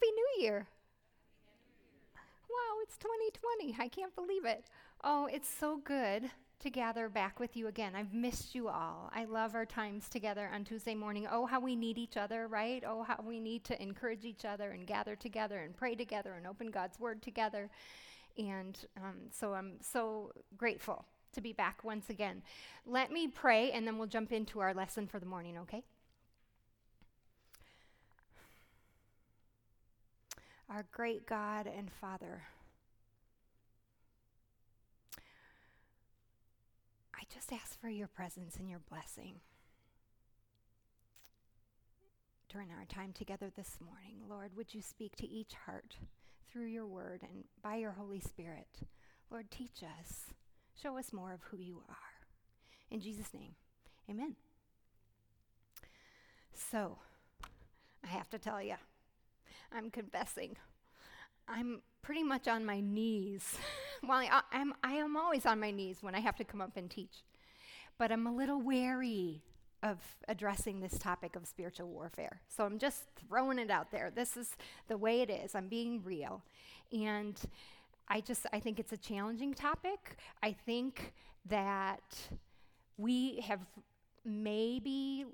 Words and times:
Happy 0.00 0.12
New 0.12 0.44
Year. 0.44 0.66
Wow, 2.48 2.78
it's 2.82 2.96
2020. 2.96 3.76
I 3.78 3.88
can't 3.88 4.14
believe 4.16 4.46
it. 4.46 4.64
Oh, 5.04 5.28
it's 5.30 5.48
so 5.48 5.76
good 5.84 6.30
to 6.60 6.70
gather 6.70 7.10
back 7.10 7.38
with 7.38 7.54
you 7.54 7.66
again. 7.66 7.94
I've 7.94 8.14
missed 8.14 8.54
you 8.54 8.68
all. 8.68 9.10
I 9.14 9.26
love 9.26 9.54
our 9.54 9.66
times 9.66 10.08
together 10.08 10.48
on 10.54 10.64
Tuesday 10.64 10.94
morning. 10.94 11.26
Oh, 11.30 11.44
how 11.44 11.60
we 11.60 11.76
need 11.76 11.98
each 11.98 12.16
other, 12.16 12.48
right? 12.48 12.82
Oh, 12.86 13.02
how 13.02 13.22
we 13.22 13.40
need 13.40 13.62
to 13.64 13.82
encourage 13.82 14.24
each 14.24 14.46
other 14.46 14.70
and 14.70 14.86
gather 14.86 15.16
together 15.16 15.58
and 15.58 15.76
pray 15.76 15.94
together 15.94 16.32
and 16.32 16.46
open 16.46 16.70
God's 16.70 16.98
Word 16.98 17.20
together. 17.20 17.68
And 18.38 18.78
um, 18.96 19.18
so 19.30 19.52
I'm 19.52 19.82
so 19.82 20.32
grateful 20.56 21.04
to 21.34 21.42
be 21.42 21.52
back 21.52 21.84
once 21.84 22.08
again. 22.08 22.40
Let 22.86 23.12
me 23.12 23.28
pray 23.28 23.70
and 23.72 23.86
then 23.86 23.98
we'll 23.98 24.06
jump 24.06 24.32
into 24.32 24.60
our 24.60 24.72
lesson 24.72 25.06
for 25.06 25.18
the 25.18 25.26
morning, 25.26 25.58
okay? 25.58 25.84
Our 30.72 30.86
great 30.92 31.26
God 31.26 31.66
and 31.66 31.90
Father, 31.90 32.42
I 37.12 37.22
just 37.34 37.52
ask 37.52 37.80
for 37.80 37.88
your 37.88 38.06
presence 38.06 38.54
and 38.56 38.68
your 38.70 38.78
blessing 38.88 39.40
during 42.48 42.68
our 42.70 42.84
time 42.84 43.12
together 43.12 43.50
this 43.56 43.78
morning. 43.84 44.18
Lord, 44.28 44.52
would 44.56 44.72
you 44.72 44.80
speak 44.80 45.16
to 45.16 45.28
each 45.28 45.54
heart 45.66 45.96
through 46.52 46.66
your 46.66 46.86
word 46.86 47.22
and 47.22 47.42
by 47.64 47.74
your 47.74 47.92
Holy 47.92 48.20
Spirit? 48.20 48.68
Lord, 49.28 49.50
teach 49.50 49.82
us. 49.82 50.26
Show 50.80 50.96
us 50.96 51.12
more 51.12 51.32
of 51.32 51.42
who 51.50 51.56
you 51.56 51.82
are. 51.88 51.96
In 52.92 53.00
Jesus' 53.00 53.34
name, 53.34 53.56
amen. 54.08 54.36
So, 56.54 56.98
I 58.04 58.08
have 58.08 58.30
to 58.30 58.38
tell 58.38 58.62
you, 58.62 58.76
I'm 59.72 59.90
confessing. 59.90 60.56
I'm 61.48 61.82
pretty 62.02 62.22
much 62.22 62.48
on 62.48 62.64
my 62.64 62.80
knees. 62.80 63.56
well, 64.02 64.18
I, 64.18 64.42
I'm, 64.52 64.74
I 64.82 64.94
am 64.94 65.16
always 65.16 65.46
on 65.46 65.60
my 65.60 65.70
knees 65.70 65.98
when 66.00 66.14
I 66.14 66.20
have 66.20 66.36
to 66.36 66.44
come 66.44 66.60
up 66.60 66.76
and 66.76 66.90
teach. 66.90 67.24
But 67.98 68.12
I'm 68.12 68.26
a 68.26 68.34
little 68.34 68.60
wary 68.60 69.42
of 69.82 69.98
addressing 70.28 70.80
this 70.80 70.98
topic 70.98 71.36
of 71.36 71.46
spiritual 71.46 71.88
warfare. 71.88 72.40
So 72.48 72.64
I'm 72.64 72.78
just 72.78 73.04
throwing 73.28 73.58
it 73.58 73.70
out 73.70 73.90
there. 73.90 74.12
This 74.14 74.36
is 74.36 74.56
the 74.88 74.96
way 74.96 75.22
it 75.22 75.30
is. 75.30 75.54
I'm 75.54 75.68
being 75.68 76.02
real. 76.04 76.42
And 76.92 77.36
I 78.08 78.20
just 78.20 78.46
I 78.52 78.60
think 78.60 78.78
it's 78.78 78.92
a 78.92 78.96
challenging 78.96 79.54
topic. 79.54 80.16
I 80.42 80.52
think 80.52 81.12
that 81.46 82.02
we 82.98 83.40
have 83.40 83.60
maybe 84.24 85.24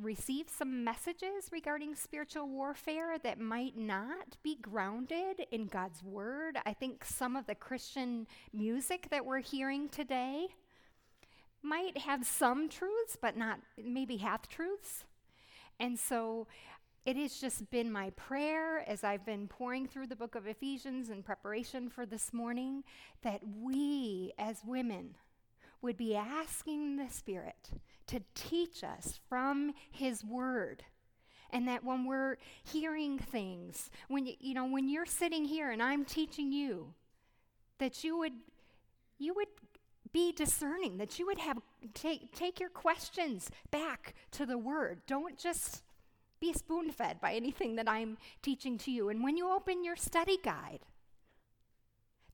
receive 0.00 0.48
some 0.48 0.84
messages 0.84 1.50
regarding 1.50 1.94
spiritual 1.94 2.48
warfare 2.48 3.18
that 3.18 3.40
might 3.40 3.76
not 3.76 4.36
be 4.42 4.56
grounded 4.56 5.46
in 5.50 5.66
God's 5.66 6.02
word. 6.02 6.58
I 6.64 6.72
think 6.72 7.04
some 7.04 7.36
of 7.36 7.46
the 7.46 7.54
Christian 7.54 8.26
music 8.52 9.08
that 9.10 9.26
we're 9.26 9.40
hearing 9.40 9.88
today 9.88 10.48
might 11.62 11.98
have 11.98 12.24
some 12.24 12.68
truths, 12.68 13.16
but 13.20 13.36
not 13.36 13.60
maybe 13.82 14.18
half 14.18 14.48
truths. 14.48 15.04
And 15.80 15.98
so 15.98 16.46
it 17.04 17.16
has 17.16 17.40
just 17.40 17.70
been 17.70 17.90
my 17.90 18.10
prayer 18.10 18.88
as 18.88 19.02
I've 19.02 19.24
been 19.24 19.48
pouring 19.48 19.86
through 19.86 20.08
the 20.08 20.16
book 20.16 20.34
of 20.34 20.46
Ephesians 20.46 21.10
in 21.10 21.22
preparation 21.22 21.88
for 21.88 22.06
this 22.06 22.32
morning 22.32 22.84
that 23.22 23.40
we 23.60 24.32
as 24.38 24.58
women 24.64 25.16
would 25.80 25.96
be 25.96 26.14
asking 26.14 26.96
the 26.96 27.08
Spirit 27.08 27.70
to 28.08 28.20
teach 28.34 28.82
us 28.84 29.20
from 29.28 29.72
His 29.90 30.24
Word. 30.24 30.84
And 31.50 31.66
that 31.66 31.82
when 31.82 32.04
we're 32.04 32.36
hearing 32.62 33.18
things, 33.18 33.90
when 34.08 34.26
you, 34.26 34.34
you 34.38 34.52
know, 34.52 34.66
when 34.66 34.88
you're 34.88 35.06
sitting 35.06 35.46
here 35.46 35.70
and 35.70 35.82
I'm 35.82 36.04
teaching 36.04 36.52
you, 36.52 36.92
that 37.78 38.04
you 38.04 38.18
would 38.18 38.34
you 39.18 39.34
would 39.34 39.48
be 40.12 40.32
discerning, 40.32 40.98
that 40.98 41.18
you 41.18 41.26
would 41.26 41.38
have 41.38 41.58
take 41.94 42.34
take 42.34 42.60
your 42.60 42.68
questions 42.68 43.50
back 43.70 44.14
to 44.32 44.44
the 44.44 44.58
word. 44.58 45.00
Don't 45.06 45.38
just 45.38 45.82
be 46.40 46.52
spoon 46.52 46.90
fed 46.90 47.20
by 47.20 47.34
anything 47.34 47.76
that 47.76 47.88
I'm 47.88 48.18
teaching 48.42 48.78
to 48.78 48.90
you. 48.90 49.08
And 49.08 49.22
when 49.22 49.36
you 49.36 49.50
open 49.50 49.84
your 49.84 49.96
study 49.96 50.38
guide, 50.42 50.80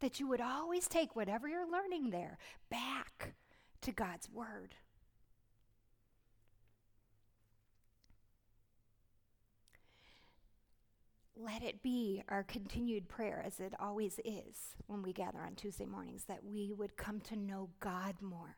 that 0.00 0.20
you 0.20 0.28
would 0.28 0.40
always 0.40 0.88
take 0.88 1.16
whatever 1.16 1.48
you're 1.48 1.70
learning 1.70 2.10
there 2.10 2.38
back 2.70 3.34
to 3.80 3.92
God's 3.92 4.28
Word. 4.30 4.74
Let 11.36 11.62
it 11.62 11.82
be 11.82 12.22
our 12.28 12.44
continued 12.44 13.08
prayer, 13.08 13.42
as 13.44 13.58
it 13.60 13.74
always 13.80 14.20
is 14.24 14.76
when 14.86 15.02
we 15.02 15.12
gather 15.12 15.40
on 15.40 15.54
Tuesday 15.54 15.86
mornings, 15.86 16.24
that 16.24 16.44
we 16.44 16.72
would 16.72 16.96
come 16.96 17.20
to 17.22 17.36
know 17.36 17.70
God 17.80 18.14
more. 18.20 18.56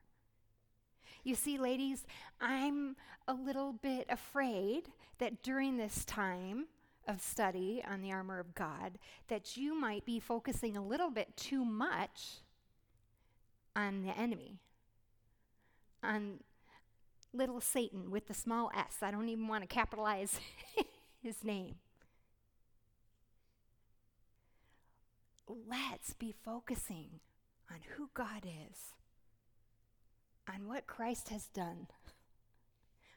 You 1.24 1.34
see, 1.34 1.58
ladies, 1.58 2.04
I'm 2.40 2.96
a 3.26 3.32
little 3.32 3.72
bit 3.72 4.06
afraid 4.10 4.90
that 5.18 5.42
during 5.42 5.76
this 5.76 6.04
time, 6.04 6.66
of 7.06 7.20
study 7.20 7.82
on 7.88 8.02
the 8.02 8.12
armor 8.12 8.38
of 8.38 8.54
God 8.54 8.98
that 9.28 9.56
you 9.56 9.78
might 9.78 10.04
be 10.04 10.18
focusing 10.18 10.76
a 10.76 10.84
little 10.84 11.10
bit 11.10 11.36
too 11.36 11.64
much 11.64 12.40
on 13.74 14.02
the 14.02 14.16
enemy, 14.18 14.58
on 16.02 16.40
little 17.32 17.60
Satan 17.60 18.10
with 18.10 18.26
the 18.26 18.34
small 18.34 18.70
s. 18.74 18.96
I 19.02 19.10
don't 19.10 19.28
even 19.28 19.48
want 19.48 19.62
to 19.62 19.68
capitalize 19.68 20.40
his 21.22 21.44
name. 21.44 21.76
Let's 25.48 26.12
be 26.12 26.34
focusing 26.44 27.20
on 27.70 27.78
who 27.96 28.10
God 28.14 28.44
is, 28.44 28.94
on 30.52 30.68
what 30.68 30.86
Christ 30.86 31.28
has 31.28 31.46
done 31.48 31.88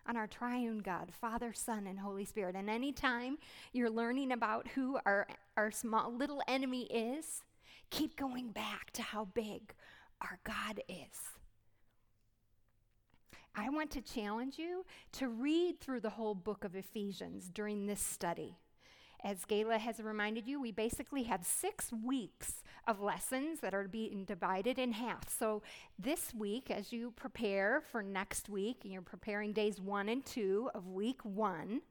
on 0.10 0.18
our 0.18 0.28
triune 0.28 0.80
God, 0.80 1.12
Father, 1.14 1.54
Son, 1.54 1.86
and 1.86 2.00
Holy 2.00 2.26
Spirit. 2.26 2.56
And 2.56 2.68
anytime 2.68 3.38
you're 3.72 3.92
learning 3.92 4.32
about 4.32 4.68
who 4.70 4.98
our, 5.06 5.28
our 5.56 5.70
small 5.70 6.12
little 6.12 6.42
enemy 6.48 6.84
is, 6.86 7.44
keep 7.92 8.16
going 8.16 8.50
back 8.50 8.90
to 8.94 9.04
how 9.04 9.26
big 9.26 9.74
our 10.22 10.40
God 10.44 10.82
is. 10.90 11.38
I 13.56 13.70
want 13.70 13.92
to 13.92 14.02
challenge 14.02 14.58
you 14.58 14.84
to 15.14 15.28
read 15.28 15.80
through 15.80 16.00
the 16.00 16.12
whole 16.12 16.36
book 16.36 16.64
of 16.64 16.76
Ephesians 16.76 17.50
during 17.50 17.86
this 17.86 18.02
study. 18.02 18.58
As 19.22 19.44
Gayla 19.46 19.80
has 19.80 20.00
reminded 20.00 20.48
you, 20.48 20.62
we 20.62 20.72
basically 20.72 21.24
have 21.24 21.46
six 21.46 21.92
weeks 21.92 22.64
of 22.88 23.02
lessons 23.02 23.60
that 23.60 23.74
are 23.74 23.88
being 23.88 24.24
divided 24.24 24.80
in 24.80 24.94
half. 24.94 25.28
So, 25.30 25.62
this 25.98 26.34
week, 26.34 26.72
as 26.72 26.94
you 26.94 27.12
prepare 27.12 27.82
for 27.92 28.02
next 28.02 28.48
week, 28.48 28.78
and 28.84 28.94
you're 28.94 29.02
preparing 29.02 29.52
days 29.52 29.82
one 29.82 30.08
and 30.08 30.26
two 30.26 30.70
of 30.74 30.88
week 30.88 31.20
one, 31.24 31.82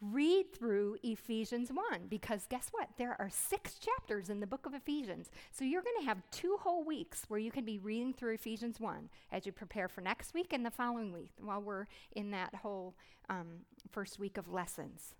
read 0.00 0.54
through 0.54 0.96
Ephesians 1.02 1.70
1 1.70 2.06
because 2.08 2.46
guess 2.48 2.68
what? 2.70 2.88
There 2.96 3.16
are 3.18 3.28
six 3.28 3.78
chapters 3.78 4.30
in 4.30 4.40
the 4.40 4.46
book 4.46 4.64
of 4.64 4.72
Ephesians. 4.72 5.28
So 5.52 5.64
you're 5.64 5.82
going 5.82 6.00
to 6.00 6.06
have 6.06 6.22
two 6.30 6.56
whole 6.58 6.84
weeks 6.84 7.24
where 7.28 7.38
you 7.38 7.50
can 7.50 7.66
be 7.66 7.78
reading 7.78 8.14
through 8.14 8.34
Ephesians 8.34 8.80
1 8.80 9.10
as 9.30 9.44
you 9.44 9.52
prepare 9.52 9.88
for 9.88 10.00
next 10.00 10.32
week 10.32 10.54
and 10.54 10.64
the 10.64 10.70
following 10.70 11.12
week 11.12 11.32
while 11.38 11.60
we're 11.60 11.86
in 12.12 12.30
that 12.30 12.54
whole 12.54 12.94
um, 13.28 13.60
first 13.90 14.18
week 14.18 14.38
of 14.38 14.48
lessons. 14.48 15.14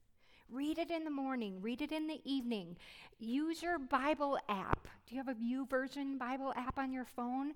Read 0.53 0.79
it 0.79 0.91
in 0.91 1.05
the 1.05 1.11
morning, 1.11 1.61
read 1.61 1.81
it 1.81 1.93
in 1.93 2.09
the 2.09 2.21
evening. 2.25 2.77
Use 3.19 3.63
your 3.63 3.79
Bible 3.79 4.39
app. 4.49 4.89
Do 5.07 5.15
you 5.15 5.23
have 5.23 5.29
a 5.29 5.35
YouVersion 5.35 6.19
Bible 6.19 6.53
app 6.57 6.79
on 6.79 6.93
your 6.93 7.05
phone? 7.05 7.53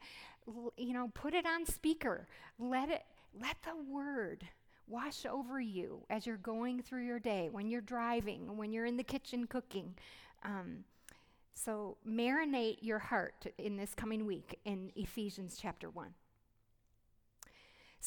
L- 0.46 0.72
you 0.76 0.92
know, 0.92 1.10
put 1.12 1.34
it 1.34 1.44
on 1.44 1.66
speaker. 1.66 2.28
Let 2.58 2.90
it 2.90 3.02
let 3.40 3.56
the 3.62 3.76
word 3.90 4.46
wash 4.86 5.26
over 5.26 5.60
you 5.60 6.04
as 6.08 6.26
you're 6.26 6.36
going 6.36 6.82
through 6.82 7.04
your 7.04 7.18
day, 7.18 7.48
when 7.50 7.68
you're 7.68 7.80
driving, 7.80 8.56
when 8.56 8.72
you're 8.72 8.86
in 8.86 8.96
the 8.96 9.02
kitchen 9.02 9.46
cooking. 9.46 9.94
Um, 10.44 10.84
so 11.54 11.96
marinate 12.06 12.78
your 12.80 12.98
heart 12.98 13.46
in 13.58 13.76
this 13.76 13.94
coming 13.94 14.26
week 14.26 14.58
in 14.64 14.92
Ephesians 14.94 15.58
chapter 15.60 15.88
1. 15.90 16.14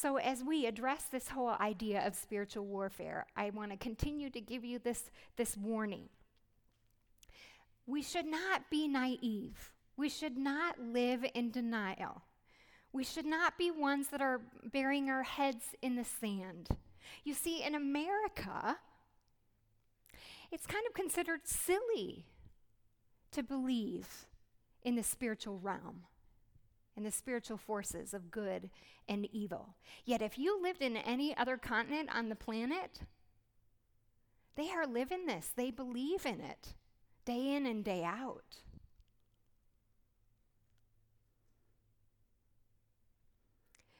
So, 0.00 0.14
as 0.14 0.44
we 0.44 0.64
address 0.64 1.06
this 1.10 1.26
whole 1.26 1.56
idea 1.58 2.06
of 2.06 2.14
spiritual 2.14 2.64
warfare, 2.64 3.26
I 3.36 3.50
want 3.50 3.72
to 3.72 3.76
continue 3.76 4.30
to 4.30 4.40
give 4.40 4.64
you 4.64 4.78
this, 4.78 5.10
this 5.36 5.56
warning. 5.56 6.08
We 7.84 8.04
should 8.04 8.26
not 8.26 8.70
be 8.70 8.86
naive. 8.86 9.72
We 9.96 10.08
should 10.08 10.38
not 10.38 10.78
live 10.78 11.24
in 11.34 11.50
denial. 11.50 12.22
We 12.92 13.02
should 13.02 13.26
not 13.26 13.58
be 13.58 13.72
ones 13.72 14.06
that 14.10 14.20
are 14.20 14.40
burying 14.72 15.10
our 15.10 15.24
heads 15.24 15.64
in 15.82 15.96
the 15.96 16.04
sand. 16.04 16.68
You 17.24 17.34
see, 17.34 17.64
in 17.64 17.74
America, 17.74 18.78
it's 20.52 20.66
kind 20.66 20.86
of 20.86 20.94
considered 20.94 21.40
silly 21.44 22.24
to 23.32 23.42
believe 23.42 24.26
in 24.84 24.94
the 24.94 25.02
spiritual 25.02 25.58
realm 25.58 26.04
and 26.98 27.06
the 27.06 27.12
spiritual 27.12 27.56
forces 27.56 28.12
of 28.12 28.30
good 28.30 28.68
and 29.08 29.26
evil. 29.32 29.76
Yet, 30.04 30.20
if 30.20 30.36
you 30.36 30.60
lived 30.60 30.82
in 30.82 30.98
any 30.98 31.34
other 31.36 31.56
continent 31.56 32.10
on 32.12 32.28
the 32.28 32.34
planet, 32.36 33.00
They 34.56 34.70
are 34.72 34.88
living 34.88 35.26
this, 35.26 35.52
they 35.54 35.70
believe 35.70 36.26
in 36.26 36.40
it 36.40 36.74
day 37.24 37.54
in 37.54 37.64
and 37.64 37.84
day 37.84 38.02
out. 38.02 38.56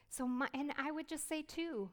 So, 0.09 0.27
my, 0.27 0.49
and 0.53 0.73
I 0.77 0.91
would 0.91 1.07
just 1.07 1.29
say 1.29 1.41
too, 1.43 1.91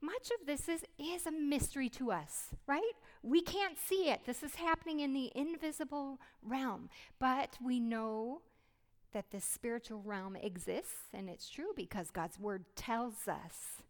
much 0.00 0.30
of 0.40 0.46
this 0.46 0.68
is, 0.68 0.84
is 0.98 1.26
a 1.26 1.30
mystery 1.30 1.90
to 1.90 2.12
us, 2.12 2.48
right? 2.66 2.92
We 3.22 3.42
can't 3.42 3.78
see 3.78 4.08
it. 4.10 4.20
This 4.24 4.42
is 4.42 4.54
happening 4.54 5.00
in 5.00 5.12
the 5.12 5.30
invisible 5.34 6.18
realm. 6.42 6.88
But 7.18 7.58
we 7.62 7.80
know 7.80 8.40
that 9.12 9.30
this 9.30 9.44
spiritual 9.44 10.02
realm 10.04 10.36
exists, 10.36 11.04
and 11.12 11.28
it's 11.28 11.48
true 11.48 11.72
because 11.74 12.10
God's 12.10 12.38
word 12.38 12.64
tells 12.76 13.26
us 13.26 13.82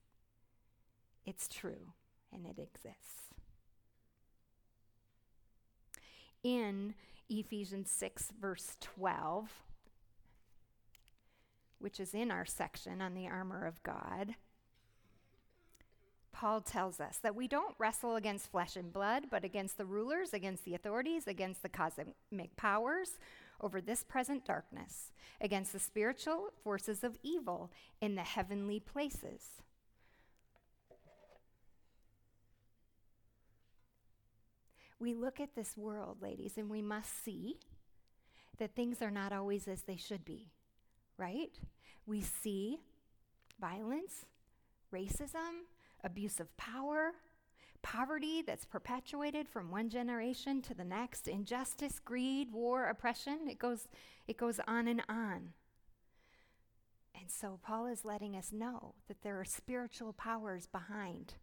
it's 1.27 1.49
true 1.49 1.93
and 2.33 2.47
it 2.47 2.59
exists. 2.59 3.35
In 6.43 6.95
Ephesians 7.29 7.91
6, 7.91 8.33
verse 8.41 8.77
12, 8.81 9.51
which 11.81 12.01
is 12.01 12.15
in 12.15 12.31
our 12.31 12.47
section 12.47 13.03
on 13.03 13.15
the 13.15 13.27
armor 13.27 13.67
of 13.67 13.83
God, 13.83 14.37
Paul 16.33 16.61
tells 16.61 17.01
us 17.01 17.19
that 17.25 17.35
we 17.35 17.49
don't 17.49 17.75
wrestle 17.79 18.15
against 18.15 18.51
flesh 18.53 18.77
and 18.77 18.93
blood, 18.93 19.25
but 19.29 19.45
against 19.45 19.77
the 19.77 19.85
rulers, 19.85 20.33
against 20.33 20.65
the 20.65 20.75
authorities, 20.75 21.27
against 21.27 21.63
the 21.63 21.69
cosmic 21.69 22.55
powers 22.57 23.19
over 23.61 23.81
this 23.81 24.05
present 24.05 24.45
darkness, 24.45 25.13
against 25.41 25.73
the 25.73 25.79
spiritual 25.79 26.51
forces 26.63 27.05
of 27.05 27.17
evil 27.23 27.71
in 28.01 28.15
the 28.15 28.23
heavenly 28.23 28.81
places. 28.81 29.43
We 35.01 35.15
look 35.15 35.39
at 35.39 35.55
this 35.55 35.77
world, 35.77 36.19
ladies, 36.21 36.59
and 36.59 36.69
we 36.69 36.83
must 36.83 37.25
see 37.25 37.59
that 38.59 38.75
things 38.75 39.01
are 39.01 39.13
not 39.13 39.33
always 39.33 39.69
as 39.69 39.83
they 39.83 39.97
should 39.97 40.25
be, 40.25 40.51
right? 41.17 41.53
We 42.05 42.21
see 42.21 42.81
violence, 43.61 44.27
racism, 44.93 45.67
abuse 46.03 46.41
of 46.41 46.57
power, 46.57 47.13
poverty 47.83 48.43
that's 48.43 48.65
perpetuated 48.65 49.49
from 49.49 49.71
one 49.71 49.89
generation 49.89 50.63
to 50.63 50.75
the 50.75 50.85
next, 50.85 51.29
injustice, 51.29 51.99
greed, 51.99 52.53
war, 52.53 52.87
oppression. 52.87 53.41
It 53.49 53.59
goes, 53.59 53.89
it 54.27 54.37
goes 54.37 54.61
on 54.67 54.89
and 54.89 55.03
on. 55.09 55.53
And 57.15 57.31
so 57.31 57.59
Paul 57.63 57.87
is 57.87 58.05
letting 58.05 58.37
us 58.37 58.53
know 58.53 58.95
that 59.09 59.23
there 59.23 59.41
are 59.41 59.45
spiritual 59.45 60.13
powers 60.13 60.67
behind 60.67 61.35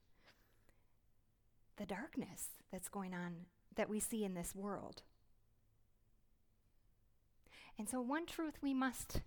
the 1.77 1.85
darkness 1.85 2.47
that's 2.71 2.87
going 2.87 3.13
on 3.13 3.45
that 3.75 3.89
we 3.89 3.99
see 3.99 4.23
in 4.23 4.33
this 4.33 4.55
world. 4.55 5.01
And 7.77 7.89
so, 7.89 7.99
one 7.99 8.25
truth 8.25 8.55
we 8.61 8.73
must 8.73 9.21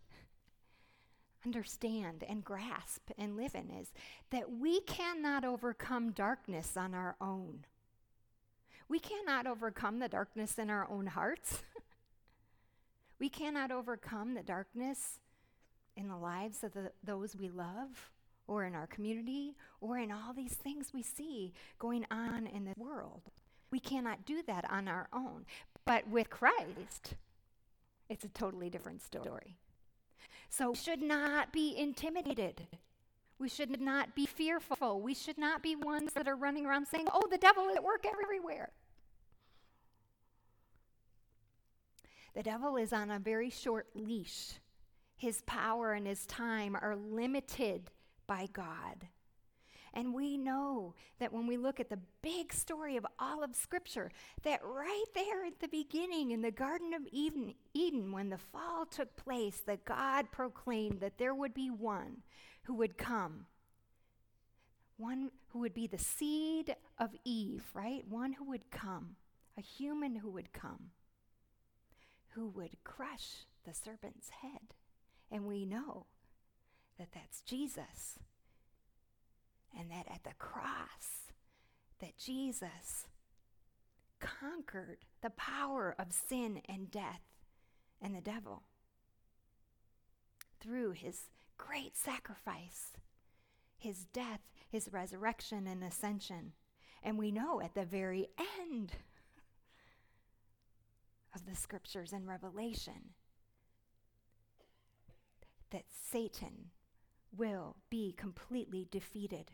understand 1.44 2.25
and 2.29 2.44
grasp 2.44 3.11
and 3.17 3.37
live 3.37 3.55
in 3.55 3.70
is 3.70 3.93
that 4.31 4.50
we 4.50 4.81
cannot 4.82 5.44
overcome 5.44 6.12
darkness 6.12 6.76
on 6.76 6.94
our 6.94 7.17
own. 7.20 7.64
We 8.88 8.99
cannot 8.99 9.46
overcome 9.46 9.99
the 9.99 10.08
darkness 10.08 10.58
in 10.58 10.70
our 10.70 10.88
own 10.90 11.06
hearts. 11.06 11.62
we 13.19 13.29
cannot 13.29 13.70
overcome 13.70 14.35
the 14.35 14.43
darkness 14.43 15.20
in 15.96 16.08
the 16.08 16.17
lives 16.17 16.64
of 16.64 16.73
the, 16.73 16.93
those 17.05 17.37
we 17.37 17.49
love 17.49 18.11
or 18.46 18.64
in 18.64 18.75
our 18.75 18.87
community 18.87 19.56
or 19.81 19.99
in 19.99 20.11
all 20.11 20.32
these 20.32 20.55
things 20.55 20.93
we 20.94 21.02
see 21.02 21.52
going 21.79 22.06
on 22.11 22.46
in 22.46 22.64
the 22.64 22.75
world. 22.76 23.23
We 23.70 23.81
cannot 23.81 24.25
do 24.25 24.43
that 24.46 24.70
on 24.70 24.88
our 24.88 25.08
own. 25.12 25.44
But 25.84 26.08
with 26.08 26.31
Christ, 26.31 27.14
it's 28.08 28.25
a 28.25 28.29
totally 28.29 28.70
different 28.70 29.02
story. 29.02 29.58
So 30.49 30.71
we 30.71 30.77
should 30.77 31.03
not 31.03 31.53
be 31.53 31.77
intimidated. 31.77 32.67
We 33.39 33.49
should 33.49 33.81
not 33.81 34.15
be 34.15 34.27
fearful. 34.27 35.01
We 35.01 35.15
should 35.15 35.39
not 35.39 35.63
be 35.63 35.77
ones 35.77 36.13
that 36.15 36.27
are 36.27 36.37
running 36.37 36.67
around 36.67 36.87
saying, 36.87 37.07
oh, 37.13 37.27
the 37.31 37.39
devil 37.39 37.69
is 37.69 37.77
at 37.77 37.85
work 37.85 38.05
everywhere. 38.05 38.71
The 42.35 42.43
devil 42.43 42.77
is 42.77 42.93
on 42.93 43.11
a 43.11 43.19
very 43.19 43.51
short 43.51 43.89
leash. 43.95 44.55
His 45.17 45.43
power 45.43 45.93
and 45.93 46.07
his 46.07 46.27
time 46.27 46.77
are 46.81 46.97
limited 46.97 47.91
by 48.27 48.49
God. 48.53 49.09
And 49.94 50.14
we 50.14 50.37
know 50.37 50.94
that 51.19 51.32
when 51.32 51.46
we 51.46 51.56
look 51.56 51.81
at 51.81 51.90
the 51.90 51.99
big 52.23 52.52
story 52.52 52.96
of 52.96 53.06
all 53.19 53.43
of 53.43 53.56
Scripture, 53.56 54.11
that 54.43 54.61
right 54.64 55.05
there 55.14 55.44
at 55.44 55.61
the 55.61 55.69
beginning 55.69 56.31
in 56.31 56.43
the 56.43 56.50
Garden 56.50 56.94
of 56.94 57.02
Eden, 57.11 57.55
Eden, 57.75 58.12
when 58.12 58.29
the 58.29 58.38
fall 58.38 58.87
took 58.87 59.17
place, 59.17 59.62
that 59.67 59.85
God 59.85 60.31
proclaimed 60.31 61.00
that 61.00 61.19
there 61.19 61.35
would 61.35 61.55
be 61.55 61.70
one 61.70 62.19
who 62.64 62.75
would 62.75 62.99
come. 62.99 63.46
One 64.96 65.31
who 65.49 65.61
would 65.61 65.75
be 65.75 65.87
the 65.87 65.99
seed 65.99 66.75
of 66.99 67.11
Eve, 67.25 67.64
right? 67.73 68.02
One 68.08 68.32
who 68.32 68.44
would 68.44 68.70
come, 68.70 69.17
a 69.56 69.62
human 69.62 70.17
who 70.17 70.31
would 70.31 70.52
come, 70.52 70.91
who 72.31 72.49
would 72.49 72.82
crush 72.84 73.46
the 73.64 73.75
serpent's 73.75 74.31
head. 74.43 74.75
And 75.31 75.46
we 75.46 75.64
know 75.64 76.06
that 76.99 77.12
that's 77.12 77.41
Jesus 77.43 78.19
and 79.79 79.91
that 79.91 80.07
at 80.13 80.25
the 80.25 80.35
cross 80.39 81.33
that 82.01 82.19
Jesus 82.19 83.07
conquered 84.21 84.99
the 85.23 85.31
power 85.31 85.95
of 85.99 86.13
sin 86.13 86.61
and 86.69 86.91
death 86.91 87.23
and 88.01 88.15
the 88.15 88.21
devil 88.21 88.65
through 90.61 90.93
his 90.93 91.31
great 91.57 91.97
sacrifice, 91.97 92.93
his 93.77 94.07
death, 94.13 94.41
his 94.69 94.93
resurrection 94.93 95.67
and 95.67 95.83
ascension. 95.85 96.53
And 97.03 97.17
we 97.17 97.31
know 97.31 97.61
at 97.61 97.75
the 97.75 97.85
very 97.85 98.29
end 98.61 98.93
of 101.35 101.47
the 101.47 101.55
scriptures 101.55 102.13
and 102.13 102.27
Revelation 102.27 103.15
that 105.71 105.85
Satan 106.11 106.71
will 107.37 107.77
be 107.91 108.15
completely 108.17 108.89
defeated. 108.91 109.53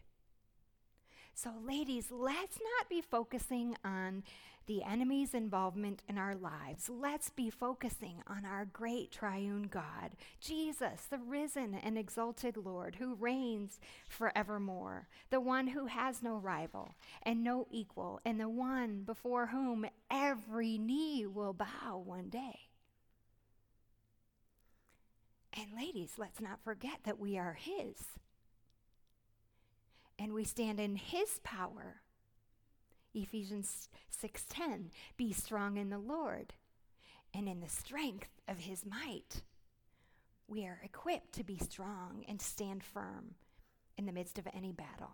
So, 1.36 1.50
ladies, 1.66 2.12
let's 2.12 2.58
not 2.58 2.88
be 2.88 3.00
focusing 3.00 3.76
on 3.84 4.22
the 4.66 4.84
enemy's 4.84 5.34
involvement 5.34 6.02
in 6.08 6.16
our 6.16 6.36
lives. 6.36 6.88
Let's 6.88 7.28
be 7.28 7.50
focusing 7.50 8.22
on 8.28 8.46
our 8.46 8.64
great 8.64 9.10
triune 9.10 9.64
God, 9.64 10.12
Jesus, 10.40 11.06
the 11.10 11.18
risen 11.18 11.74
and 11.74 11.98
exalted 11.98 12.56
Lord, 12.56 12.96
who 12.96 13.16
reigns 13.16 13.80
forevermore, 14.08 15.08
the 15.30 15.40
one 15.40 15.66
who 15.66 15.86
has 15.86 16.22
no 16.22 16.36
rival 16.36 16.94
and 17.22 17.42
no 17.42 17.66
equal, 17.70 18.20
and 18.24 18.40
the 18.40 18.48
one 18.48 19.02
before 19.02 19.48
whom 19.48 19.86
every 20.10 20.78
knee 20.78 21.26
will 21.26 21.52
bow 21.52 22.00
one 22.02 22.28
day. 22.28 22.60
And 25.52 25.66
ladies, 25.76 26.12
let's 26.16 26.40
not 26.40 26.62
forget 26.62 27.00
that 27.04 27.18
we 27.18 27.36
are 27.36 27.54
His. 27.54 27.96
And 30.24 30.32
we 30.32 30.44
stand 30.44 30.80
in 30.80 30.96
His 30.96 31.38
power. 31.44 32.00
Ephesians 33.12 33.90
6:10 34.10 34.90
Be 35.18 35.34
strong 35.34 35.76
in 35.76 35.90
the 35.90 35.98
Lord 35.98 36.54
and 37.34 37.46
in 37.46 37.60
the 37.60 37.68
strength 37.68 38.40
of 38.48 38.60
his 38.60 38.86
might. 38.86 39.42
We 40.48 40.64
are 40.64 40.80
equipped 40.82 41.34
to 41.34 41.44
be 41.44 41.58
strong 41.58 42.24
and 42.26 42.40
stand 42.40 42.82
firm 42.82 43.34
in 43.98 44.06
the 44.06 44.12
midst 44.12 44.38
of 44.38 44.48
any 44.54 44.72
battle. 44.72 45.10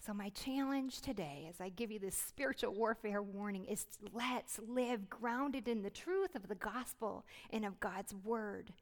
So, 0.00 0.12
my 0.12 0.28
challenge 0.28 1.00
today, 1.00 1.46
as 1.48 1.58
I 1.58 1.70
give 1.70 1.90
you 1.90 1.98
this 1.98 2.14
spiritual 2.14 2.74
warfare 2.74 3.22
warning, 3.22 3.64
is 3.64 3.86
let's 4.12 4.60
live 4.68 5.08
grounded 5.08 5.66
in 5.66 5.80
the 5.80 5.88
truth 5.88 6.34
of 6.34 6.48
the 6.48 6.54
gospel 6.54 7.24
and 7.48 7.64
of 7.64 7.80
God's 7.80 8.14
word. 8.14 8.74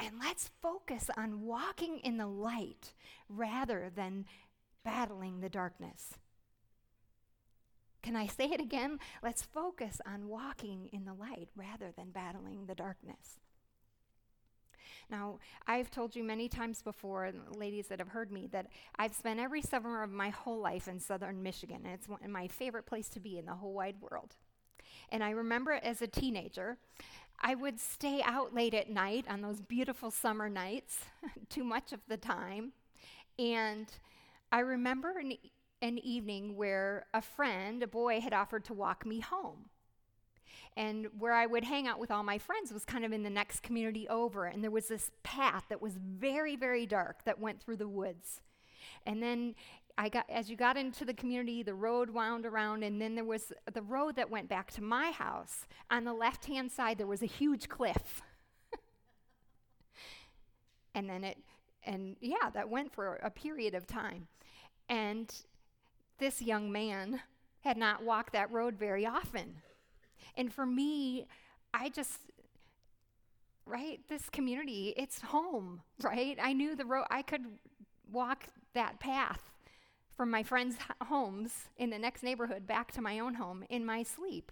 And 0.00 0.18
let's 0.20 0.50
focus 0.62 1.10
on 1.16 1.42
walking 1.42 1.98
in 1.98 2.18
the 2.18 2.26
light 2.26 2.94
rather 3.28 3.90
than 3.94 4.26
battling 4.84 5.40
the 5.40 5.48
darkness. 5.48 6.14
Can 8.02 8.14
I 8.14 8.26
say 8.26 8.46
it 8.46 8.60
again? 8.60 9.00
Let's 9.22 9.42
focus 9.42 10.00
on 10.06 10.28
walking 10.28 10.88
in 10.92 11.04
the 11.04 11.14
light 11.14 11.48
rather 11.56 11.92
than 11.96 12.10
battling 12.10 12.66
the 12.66 12.74
darkness. 12.74 13.38
Now, 15.10 15.38
I've 15.66 15.90
told 15.90 16.14
you 16.14 16.22
many 16.22 16.48
times 16.48 16.82
before, 16.82 17.32
ladies 17.54 17.88
that 17.88 17.98
have 17.98 18.08
heard 18.08 18.30
me, 18.30 18.46
that 18.52 18.66
I've 18.98 19.14
spent 19.14 19.40
every 19.40 19.62
summer 19.62 20.02
of 20.02 20.10
my 20.10 20.28
whole 20.28 20.60
life 20.60 20.86
in 20.86 21.00
southern 21.00 21.42
Michigan, 21.42 21.82
and 21.84 21.94
it's 21.94 22.08
one, 22.08 22.30
my 22.30 22.46
favorite 22.46 22.86
place 22.86 23.08
to 23.10 23.20
be 23.20 23.38
in 23.38 23.46
the 23.46 23.54
whole 23.54 23.72
wide 23.72 23.96
world. 24.00 24.36
And 25.10 25.22
I 25.22 25.30
remember 25.30 25.72
as 25.72 26.02
a 26.02 26.06
teenager, 26.06 26.76
I 27.40 27.54
would 27.54 27.78
stay 27.78 28.20
out 28.24 28.54
late 28.54 28.74
at 28.74 28.90
night 28.90 29.24
on 29.28 29.42
those 29.42 29.60
beautiful 29.60 30.10
summer 30.10 30.48
nights, 30.48 30.98
too 31.48 31.64
much 31.64 31.92
of 31.92 32.00
the 32.08 32.16
time. 32.16 32.72
And 33.38 33.86
I 34.50 34.60
remember 34.60 35.14
an 35.80 35.98
evening 35.98 36.56
where 36.56 37.06
a 37.14 37.22
friend, 37.22 37.82
a 37.82 37.86
boy, 37.86 38.20
had 38.20 38.32
offered 38.32 38.64
to 38.66 38.74
walk 38.74 39.06
me 39.06 39.20
home. 39.20 39.66
And 40.76 41.08
where 41.18 41.32
I 41.32 41.46
would 41.46 41.64
hang 41.64 41.86
out 41.86 41.98
with 41.98 42.10
all 42.10 42.22
my 42.22 42.38
friends 42.38 42.72
was 42.72 42.84
kind 42.84 43.04
of 43.04 43.12
in 43.12 43.22
the 43.22 43.30
next 43.30 43.62
community 43.62 44.08
over. 44.08 44.46
And 44.46 44.62
there 44.62 44.70
was 44.70 44.88
this 44.88 45.10
path 45.22 45.64
that 45.68 45.82
was 45.82 45.94
very, 45.96 46.56
very 46.56 46.86
dark 46.86 47.24
that 47.24 47.40
went 47.40 47.60
through 47.60 47.76
the 47.76 47.88
woods. 47.88 48.40
And 49.04 49.22
then 49.22 49.54
I 49.98 50.08
got 50.08 50.26
as 50.30 50.48
you 50.48 50.56
got 50.56 50.76
into 50.76 51.04
the 51.04 51.12
community, 51.12 51.64
the 51.64 51.74
road 51.74 52.08
wound 52.10 52.46
around, 52.46 52.84
and 52.84 53.02
then 53.02 53.16
there 53.16 53.24
was 53.24 53.52
the 53.74 53.82
road 53.82 54.14
that 54.14 54.30
went 54.30 54.48
back 54.48 54.70
to 54.72 54.82
my 54.82 55.10
house. 55.10 55.66
On 55.90 56.04
the 56.04 56.12
left-hand 56.12 56.70
side, 56.70 56.98
there 56.98 57.06
was 57.08 57.20
a 57.20 57.26
huge 57.26 57.68
cliff. 57.68 58.22
and 60.94 61.10
then 61.10 61.24
it, 61.24 61.38
and 61.82 62.14
yeah, 62.20 62.48
that 62.54 62.68
went 62.68 62.92
for 62.92 63.16
a 63.16 63.30
period 63.30 63.74
of 63.74 63.88
time. 63.88 64.28
And 64.88 65.34
this 66.18 66.40
young 66.40 66.70
man 66.70 67.20
had 67.62 67.76
not 67.76 68.04
walked 68.04 68.34
that 68.34 68.52
road 68.52 68.76
very 68.76 69.04
often. 69.04 69.56
And 70.36 70.52
for 70.52 70.64
me, 70.64 71.26
I 71.74 71.88
just, 71.88 72.20
right, 73.66 73.98
this 74.08 74.30
community, 74.30 74.94
it's 74.96 75.20
home, 75.20 75.82
right? 76.02 76.38
I 76.40 76.52
knew 76.52 76.76
the 76.76 76.84
road, 76.84 77.06
I 77.10 77.22
could 77.22 77.46
walk 78.12 78.44
that 78.74 79.00
path 79.00 79.40
from 80.18 80.30
my 80.32 80.42
friends' 80.42 80.76
homes 81.04 81.68
in 81.76 81.90
the 81.90 81.98
next 81.98 82.24
neighborhood 82.24 82.66
back 82.66 82.90
to 82.90 83.00
my 83.00 83.20
own 83.20 83.34
home 83.34 83.64
in 83.70 83.86
my 83.86 84.02
sleep. 84.02 84.50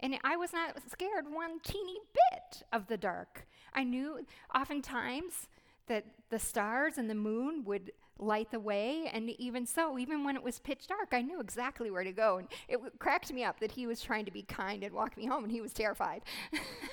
And 0.00 0.16
I 0.24 0.36
was 0.36 0.54
not 0.54 0.80
scared 0.90 1.26
one 1.30 1.60
teeny 1.60 1.98
bit 2.14 2.62
of 2.72 2.86
the 2.86 2.96
dark. 2.96 3.46
I 3.74 3.84
knew 3.84 4.24
oftentimes 4.54 5.48
that 5.86 6.06
the 6.30 6.38
stars 6.38 6.96
and 6.96 7.10
the 7.10 7.14
moon 7.14 7.62
would 7.64 7.92
light 8.18 8.50
the 8.50 8.58
way. 8.58 9.10
And 9.12 9.28
even 9.38 9.66
so, 9.66 9.98
even 9.98 10.24
when 10.24 10.34
it 10.34 10.42
was 10.42 10.60
pitch 10.60 10.86
dark, 10.86 11.08
I 11.12 11.20
knew 11.20 11.40
exactly 11.40 11.90
where 11.90 12.04
to 12.04 12.12
go. 12.12 12.38
And 12.38 12.48
it 12.66 12.76
w- 12.76 12.90
cracked 12.98 13.30
me 13.30 13.44
up 13.44 13.60
that 13.60 13.72
he 13.72 13.86
was 13.86 14.00
trying 14.00 14.24
to 14.24 14.30
be 14.30 14.44
kind 14.44 14.82
and 14.82 14.94
walk 14.94 15.18
me 15.18 15.26
home, 15.26 15.44
and 15.44 15.52
he 15.52 15.60
was 15.60 15.74
terrified. 15.74 16.22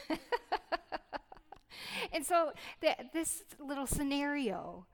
and 2.11 2.25
so 2.25 2.51
th- 2.81 2.97
this 3.13 3.43
little 3.59 3.87
scenario 3.87 4.87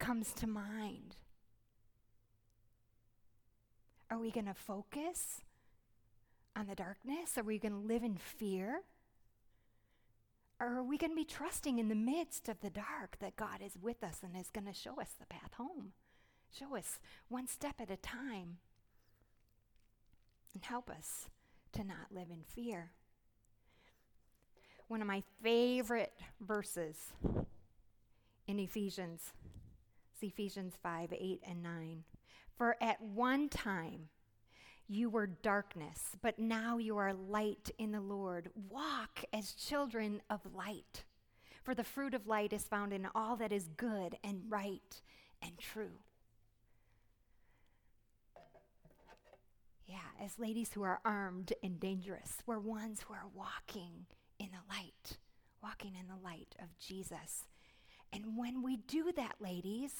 comes 0.00 0.32
to 0.32 0.48
mind. 0.48 1.14
Are 4.10 4.18
we 4.18 4.30
going 4.30 4.46
to 4.46 4.54
focus 4.54 5.42
on 6.56 6.66
the 6.66 6.74
darkness? 6.74 7.36
Are 7.36 7.42
we 7.42 7.58
going 7.58 7.72
to 7.72 7.86
live 7.86 8.02
in 8.02 8.16
fear? 8.16 8.82
Or 10.60 10.66
are 10.78 10.82
we 10.82 10.98
going 10.98 11.12
to 11.12 11.16
be 11.16 11.24
trusting 11.24 11.78
in 11.78 11.88
the 11.88 11.94
midst 11.94 12.48
of 12.48 12.60
the 12.60 12.70
dark 12.70 13.18
that 13.20 13.36
God 13.36 13.60
is 13.64 13.76
with 13.80 14.02
us 14.02 14.18
and 14.22 14.36
is 14.36 14.50
going 14.50 14.66
to 14.66 14.72
show 14.72 15.00
us 15.00 15.10
the 15.18 15.26
path 15.26 15.54
home? 15.54 15.92
Show 16.50 16.76
us 16.76 16.98
one 17.28 17.46
step 17.46 17.76
at 17.80 17.90
a 17.90 17.96
time 17.96 18.56
and 20.54 20.64
help 20.64 20.90
us 20.90 21.28
to 21.72 21.84
not 21.84 22.10
live 22.10 22.28
in 22.30 22.42
fear. 22.42 22.90
One 24.88 25.02
of 25.02 25.06
my 25.06 25.22
favorite 25.42 26.18
verses 26.40 26.96
in 28.46 28.58
Ephesians 28.58 29.32
is 30.16 30.28
Ephesians 30.28 30.74
5 30.82 31.12
8 31.12 31.42
and 31.46 31.62
9. 31.62 32.04
For 32.58 32.76
at 32.80 33.00
one 33.00 33.48
time, 33.48 34.08
you 34.88 35.08
were 35.08 35.28
darkness, 35.28 36.16
but 36.20 36.40
now 36.40 36.78
you 36.78 36.96
are 36.96 37.14
light 37.14 37.70
in 37.78 37.92
the 37.92 38.00
Lord. 38.00 38.50
Walk 38.68 39.24
as 39.32 39.52
children 39.52 40.20
of 40.28 40.40
light. 40.52 41.04
For 41.62 41.74
the 41.74 41.84
fruit 41.84 42.14
of 42.14 42.26
light 42.26 42.52
is 42.52 42.64
found 42.64 42.92
in 42.92 43.06
all 43.14 43.36
that 43.36 43.52
is 43.52 43.68
good 43.76 44.16
and 44.24 44.42
right 44.48 45.00
and 45.40 45.56
true. 45.56 46.00
Yeah, 49.86 49.96
as 50.22 50.38
ladies 50.38 50.72
who 50.72 50.82
are 50.82 51.00
armed 51.04 51.52
and 51.62 51.78
dangerous, 51.78 52.38
we're 52.44 52.58
ones 52.58 53.02
who 53.06 53.14
are 53.14 53.28
walking 53.32 54.06
in 54.40 54.48
the 54.48 54.74
light, 54.74 55.18
walking 55.62 55.94
in 55.94 56.08
the 56.08 56.22
light 56.22 56.56
of 56.60 56.76
Jesus. 56.78 57.44
And 58.12 58.36
when 58.36 58.62
we 58.62 58.78
do 58.78 59.12
that, 59.12 59.36
ladies, 59.40 59.92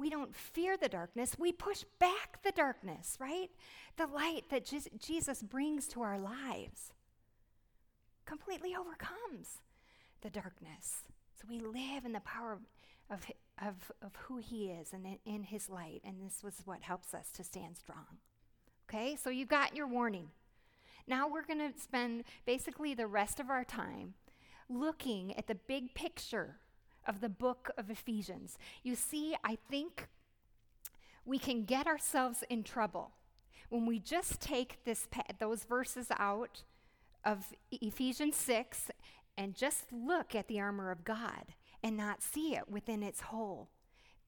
we 0.00 0.08
don't 0.08 0.34
fear 0.34 0.76
the 0.76 0.88
darkness, 0.88 1.36
we 1.38 1.52
push 1.52 1.84
back 1.98 2.42
the 2.42 2.52
darkness, 2.52 3.18
right? 3.20 3.50
The 3.98 4.06
light 4.06 4.44
that 4.50 4.72
Jesus 4.98 5.42
brings 5.42 5.86
to 5.88 6.00
our 6.00 6.18
lives 6.18 6.94
completely 8.24 8.74
overcomes 8.74 9.58
the 10.22 10.30
darkness. 10.30 11.02
So 11.34 11.46
we 11.48 11.60
live 11.60 12.04
in 12.04 12.12
the 12.12 12.20
power 12.20 12.58
of, 13.10 13.26
of, 13.60 13.92
of 14.02 14.16
who 14.16 14.38
He 14.38 14.70
is 14.70 14.92
and 14.92 15.04
in, 15.04 15.18
in 15.26 15.42
His 15.42 15.68
light, 15.68 16.00
and 16.04 16.16
this 16.24 16.42
was 16.42 16.62
what 16.64 16.82
helps 16.82 17.12
us 17.12 17.30
to 17.32 17.44
stand 17.44 17.76
strong. 17.76 18.18
Okay, 18.88 19.16
so 19.16 19.28
you've 19.28 19.48
got 19.48 19.76
your 19.76 19.86
warning. 19.86 20.30
Now 21.06 21.28
we're 21.28 21.46
going 21.46 21.72
to 21.72 21.78
spend 21.78 22.24
basically 22.46 22.94
the 22.94 23.06
rest 23.06 23.38
of 23.38 23.50
our 23.50 23.64
time 23.64 24.14
looking 24.68 25.36
at 25.36 25.46
the 25.46 25.54
big 25.54 25.94
picture 25.94 26.56
of 27.06 27.20
the 27.20 27.28
book 27.28 27.70
of 27.76 27.90
Ephesians. 27.90 28.58
You 28.82 28.94
see, 28.94 29.36
I 29.44 29.58
think 29.70 30.08
we 31.24 31.38
can 31.38 31.64
get 31.64 31.86
ourselves 31.86 32.44
in 32.48 32.62
trouble 32.62 33.12
when 33.68 33.86
we 33.86 33.98
just 33.98 34.40
take 34.40 34.84
this 34.84 35.06
those 35.38 35.64
verses 35.64 36.08
out 36.18 36.64
of 37.24 37.52
Ephesians 37.70 38.36
6 38.36 38.90
and 39.36 39.54
just 39.54 39.92
look 39.92 40.34
at 40.34 40.48
the 40.48 40.60
armor 40.60 40.90
of 40.90 41.04
God 41.04 41.54
and 41.82 41.96
not 41.96 42.22
see 42.22 42.54
it 42.54 42.68
within 42.68 43.02
its 43.02 43.20
whole 43.22 43.70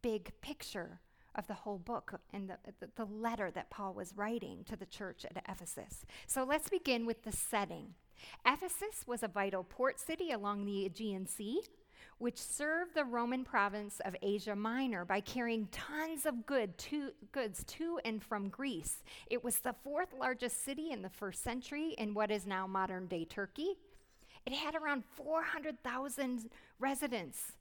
big 0.01 0.33
picture 0.41 1.01
of 1.35 1.47
the 1.47 1.55
whole 1.55 1.79
book 1.79 2.21
and 2.33 2.51
the, 2.51 2.59
the, 2.81 2.89
the, 2.97 3.05
letter 3.05 3.51
that 3.51 3.71
Paul 3.71 3.95
was 3.95 4.15
writing 4.17 4.65
to 4.69 4.77
the 4.77 4.85
church 4.87 5.25
at 5.25 5.43
Ephesus. 5.49 6.05
So 6.27 6.45
let's 6.45 6.69
begin 6.69 7.07
with 7.07 7.23
the 7.23 7.33
setting. 7.33 7.95
Ephesus 8.47 9.07
was 9.07 9.23
a 9.23 9.29
vital 9.29 9.65
port 9.65 9.99
city 9.99 10.31
along 10.31 10.67
the 10.67 10.85
Aegean 10.85 11.27
Sea 11.27 11.63
which 12.19 12.39
served 12.39 12.95
the 12.95 13.05
Roman 13.05 13.45
province 13.45 14.01
of 14.05 14.17
Asia 14.23 14.55
Minor 14.55 15.05
by 15.05 15.21
carrying 15.21 15.67
tons 15.73 16.27
of 16.27 16.47
good 16.47 16.77
to, 16.79 17.13
goods 17.33 17.65
to 17.65 17.99
and 18.05 18.23
from 18.23 18.49
Greece. 18.49 19.03
It 19.29 19.43
was 19.43 19.59
the 19.59 19.75
fourth 19.83 20.13
largest 20.19 20.65
city 20.65 20.91
in 20.91 21.03
the 21.03 21.11
first 21.11 21.43
century 21.43 21.95
in 21.99 22.15
what 22.15 22.31
is 22.31 22.47
now 22.47 22.67
modern 22.67 23.07
day 23.07 23.25
Turkey. 23.25 23.77
It 24.47 24.53
had 24.53 24.75
around 24.75 25.05
400,000 25.17 26.51
residents. 26.79 27.53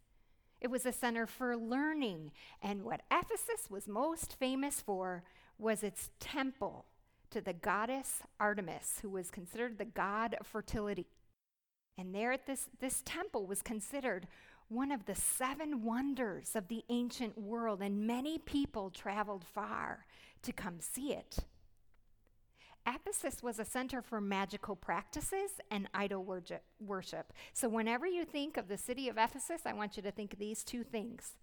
It 0.59 0.69
was 0.69 0.85
a 0.85 0.91
center 0.91 1.25
for 1.25 1.57
learning, 1.57 2.31
and 2.61 2.83
what 2.83 3.01
Ephesus 3.11 3.69
was 3.69 3.87
most 3.87 4.35
famous 4.39 4.79
for 4.79 5.23
was 5.57 5.83
its 5.83 6.11
temple 6.19 6.85
to 7.31 7.41
the 7.41 7.53
goddess 7.53 8.19
Artemis, 8.39 8.99
who 9.01 9.09
was 9.09 9.31
considered 9.31 9.77
the 9.77 9.85
god 9.85 10.35
of 10.39 10.45
fertility. 10.45 11.07
And 11.97 12.15
there 12.15 12.31
at 12.31 12.45
this, 12.45 12.67
this 12.79 13.01
temple 13.05 13.45
was 13.45 13.61
considered 13.61 14.27
one 14.69 14.91
of 14.91 15.05
the 15.05 15.15
seven 15.15 15.83
wonders 15.83 16.55
of 16.55 16.67
the 16.69 16.83
ancient 16.89 17.37
world, 17.37 17.81
and 17.81 18.07
many 18.07 18.37
people 18.37 18.89
traveled 18.89 19.43
far 19.43 20.05
to 20.43 20.53
come 20.53 20.79
see 20.79 21.13
it. 21.13 21.39
Ephesus 22.87 23.43
was 23.43 23.59
a 23.59 23.65
center 23.65 24.01
for 24.01 24.19
magical 24.19 24.75
practices 24.75 25.51
and 25.69 25.87
idol 25.93 26.25
worship. 26.79 27.33
So, 27.53 27.69
whenever 27.69 28.07
you 28.07 28.25
think 28.25 28.57
of 28.57 28.67
the 28.67 28.77
city 28.77 29.07
of 29.07 29.17
Ephesus, 29.17 29.61
I 29.65 29.73
want 29.73 29.97
you 29.97 30.03
to 30.03 30.11
think 30.11 30.33
of 30.33 30.39
these 30.39 30.63
two 30.63 30.83
things 30.83 31.33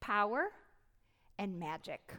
power 0.00 0.48
and 1.38 1.58
magic. 1.58 2.14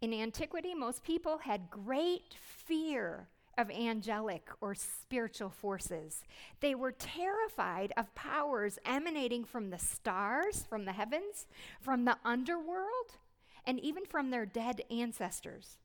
In 0.00 0.14
antiquity, 0.14 0.74
most 0.74 1.02
people 1.02 1.38
had 1.38 1.70
great 1.70 2.34
fear 2.38 3.28
of 3.60 3.70
angelic 3.70 4.48
or 4.62 4.74
spiritual 4.74 5.50
forces. 5.50 6.24
They 6.60 6.74
were 6.74 6.92
terrified 6.92 7.92
of 7.94 8.14
powers 8.14 8.78
emanating 8.86 9.44
from 9.44 9.68
the 9.68 9.78
stars, 9.78 10.64
from 10.68 10.86
the 10.86 10.92
heavens, 10.92 11.46
from 11.78 12.06
the 12.06 12.16
underworld, 12.24 13.18
and 13.66 13.78
even 13.80 14.06
from 14.06 14.30
their 14.30 14.46
dead 14.46 14.82
ancestors. 14.90 15.76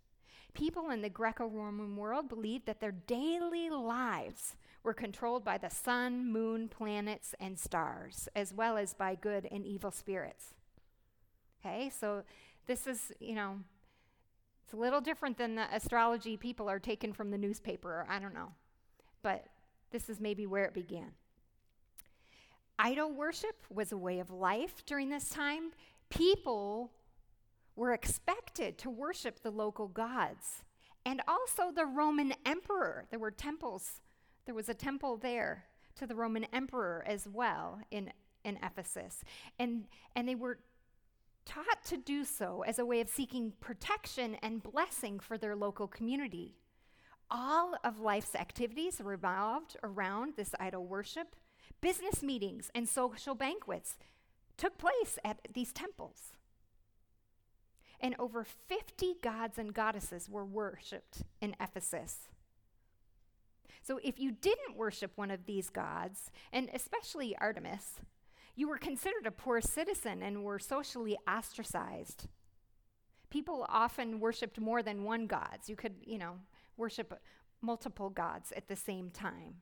People 0.54 0.90
in 0.90 1.02
the 1.02 1.10
Greco 1.10 1.46
Roman 1.48 1.98
world 1.98 2.30
believed 2.30 2.66
that 2.66 2.80
their 2.80 2.94
daily 2.94 3.70
lives 3.70 4.56
were 4.82 4.94
controlled 4.94 5.44
by 5.44 5.58
the 5.58 5.70
sun, 5.70 6.32
moon, 6.32 6.70
planets, 6.70 7.36
and 7.42 7.60
stars, 7.60 8.30
as 8.38 8.54
well 8.54 8.78
as 8.78 8.94
by 8.94 9.16
good 9.16 9.50
and 9.52 9.66
evil 9.66 9.92
spirits. 9.92 10.54
Okay, 11.60 11.92
so 12.00 12.24
this 12.68 12.88
is, 12.88 13.12
you 13.20 13.36
know, 13.36 13.60
it's 14.66 14.74
a 14.74 14.78
little 14.78 15.00
different 15.00 15.38
than 15.38 15.54
the 15.54 15.68
astrology 15.72 16.38
people 16.38 16.68
are 16.68 16.80
taken 16.80 17.14
from 17.14 17.30
the 17.30 17.38
newspaper, 17.38 18.04
I 18.10 18.18
don't 18.18 18.34
know. 18.34 18.52
But 19.22 19.46
this 19.92 20.10
is 20.10 20.20
maybe 20.20 20.48
where 20.48 20.66
it 20.66 20.74
began. 20.74 21.12
Idol 22.80 23.14
worship 23.14 23.56
was 23.70 23.92
a 23.92 23.98
way 23.98 24.18
of 24.18 24.32
life 24.32 24.84
during 24.88 25.10
this 25.10 25.30
time. 25.30 25.72
People 26.10 26.92
were 27.76 27.94
expected 27.94 28.80
to 28.80 28.90
worship 28.90 29.44
the 29.44 29.52
local 29.52 29.88
gods 29.88 30.64
and 31.06 31.22
also 31.28 31.72
the 31.72 31.86
Roman 31.86 32.34
emperor. 32.44 33.06
There 33.12 33.20
were 33.20 33.30
temples, 33.32 34.02
there 34.46 34.56
was 34.56 34.68
a 34.68 34.74
temple 34.74 35.18
there 35.18 35.66
to 35.98 36.08
the 36.08 36.16
Roman 36.16 36.46
emperor 36.46 37.04
as 37.06 37.28
well 37.32 37.82
in, 37.92 38.12
in 38.44 38.58
Ephesus. 38.64 39.24
And, 39.60 39.86
and 40.16 40.28
they 40.28 40.36
were 40.36 40.58
taught 41.46 41.84
to 41.86 41.98
do 41.98 42.24
so 42.24 42.64
as 42.68 42.80
a 42.80 42.86
way 42.86 43.02
of 43.02 43.10
seeking 43.10 43.54
protection 43.60 44.36
and 44.42 44.64
blessing 44.64 45.20
for 45.20 45.38
their 45.38 45.56
local 45.56 45.88
community. 45.88 46.56
All 47.30 47.76
of 47.84 48.00
life's 48.00 48.36
activities 48.36 49.02
revolved 49.04 49.78
around 49.84 50.34
this 50.36 50.54
idol 50.60 50.86
worship. 50.86 51.36
Business 51.82 52.22
meetings 52.22 52.70
and 52.76 52.88
social 52.88 53.36
banquets 53.36 53.98
took 54.58 54.78
place 54.78 55.18
at 55.24 55.40
these 55.54 55.74
temples. 55.74 56.34
And 58.00 58.16
over 58.20 58.44
50 58.44 59.16
gods 59.22 59.58
and 59.58 59.74
goddesses 59.74 60.30
were 60.30 60.46
worshiped 60.46 61.24
in 61.42 61.56
Ephesus. 61.60 62.30
So 63.82 64.00
if 64.04 64.20
you 64.20 64.32
didn't 64.32 64.78
worship 64.78 65.12
one 65.16 65.32
of 65.32 65.46
these 65.46 65.70
gods, 65.70 66.32
and 66.52 66.70
especially 66.74 67.36
Artemis, 67.38 68.00
you 68.56 68.68
were 68.68 68.78
considered 68.78 69.26
a 69.26 69.32
poor 69.32 69.62
citizen 69.62 70.24
and 70.24 70.44
were 70.44 70.60
socially 70.60 71.18
ostracized. 71.28 72.28
People 73.30 73.66
often 73.68 74.20
worshiped 74.20 74.60
more 74.60 74.82
than 74.82 75.04
one 75.04 75.28
god. 75.28 75.60
You 75.66 75.76
could, 75.76 75.96
you 76.06 76.18
know, 76.18 76.36
worship 76.78 77.22
multiple 77.62 78.10
gods 78.10 78.54
at 78.56 78.68
the 78.68 78.76
same 78.76 79.10
time. 79.10 79.56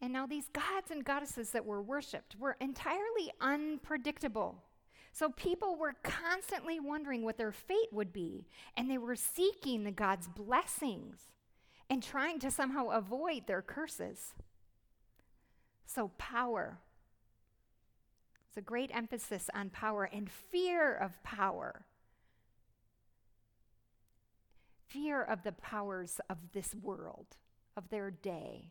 And 0.00 0.12
now 0.12 0.26
these 0.26 0.48
gods 0.48 0.90
and 0.90 1.04
goddesses 1.04 1.50
that 1.50 1.64
were 1.64 1.82
worshiped 1.82 2.36
were 2.38 2.56
entirely 2.60 3.30
unpredictable. 3.40 4.62
So 5.12 5.28
people 5.30 5.76
were 5.76 5.94
constantly 6.02 6.80
wondering 6.80 7.24
what 7.24 7.38
their 7.38 7.52
fate 7.52 7.92
would 7.92 8.12
be, 8.12 8.46
and 8.76 8.90
they 8.90 8.98
were 8.98 9.16
seeking 9.16 9.84
the 9.84 9.92
God's 9.92 10.28
blessings 10.28 11.30
and 11.88 12.02
trying 12.02 12.40
to 12.40 12.50
somehow 12.50 12.88
avoid 12.88 13.46
their 13.46 13.62
curses. 13.62 14.34
So, 15.86 16.10
power. 16.18 16.78
It's 18.48 18.56
a 18.56 18.62
great 18.62 18.90
emphasis 18.94 19.50
on 19.54 19.70
power 19.70 20.04
and 20.04 20.30
fear 20.30 20.94
of 20.94 21.22
power. 21.22 21.84
Fear 24.86 25.22
of 25.22 25.42
the 25.42 25.52
powers 25.52 26.20
of 26.30 26.38
this 26.52 26.74
world, 26.74 27.36
of 27.76 27.88
their 27.88 28.10
day. 28.10 28.70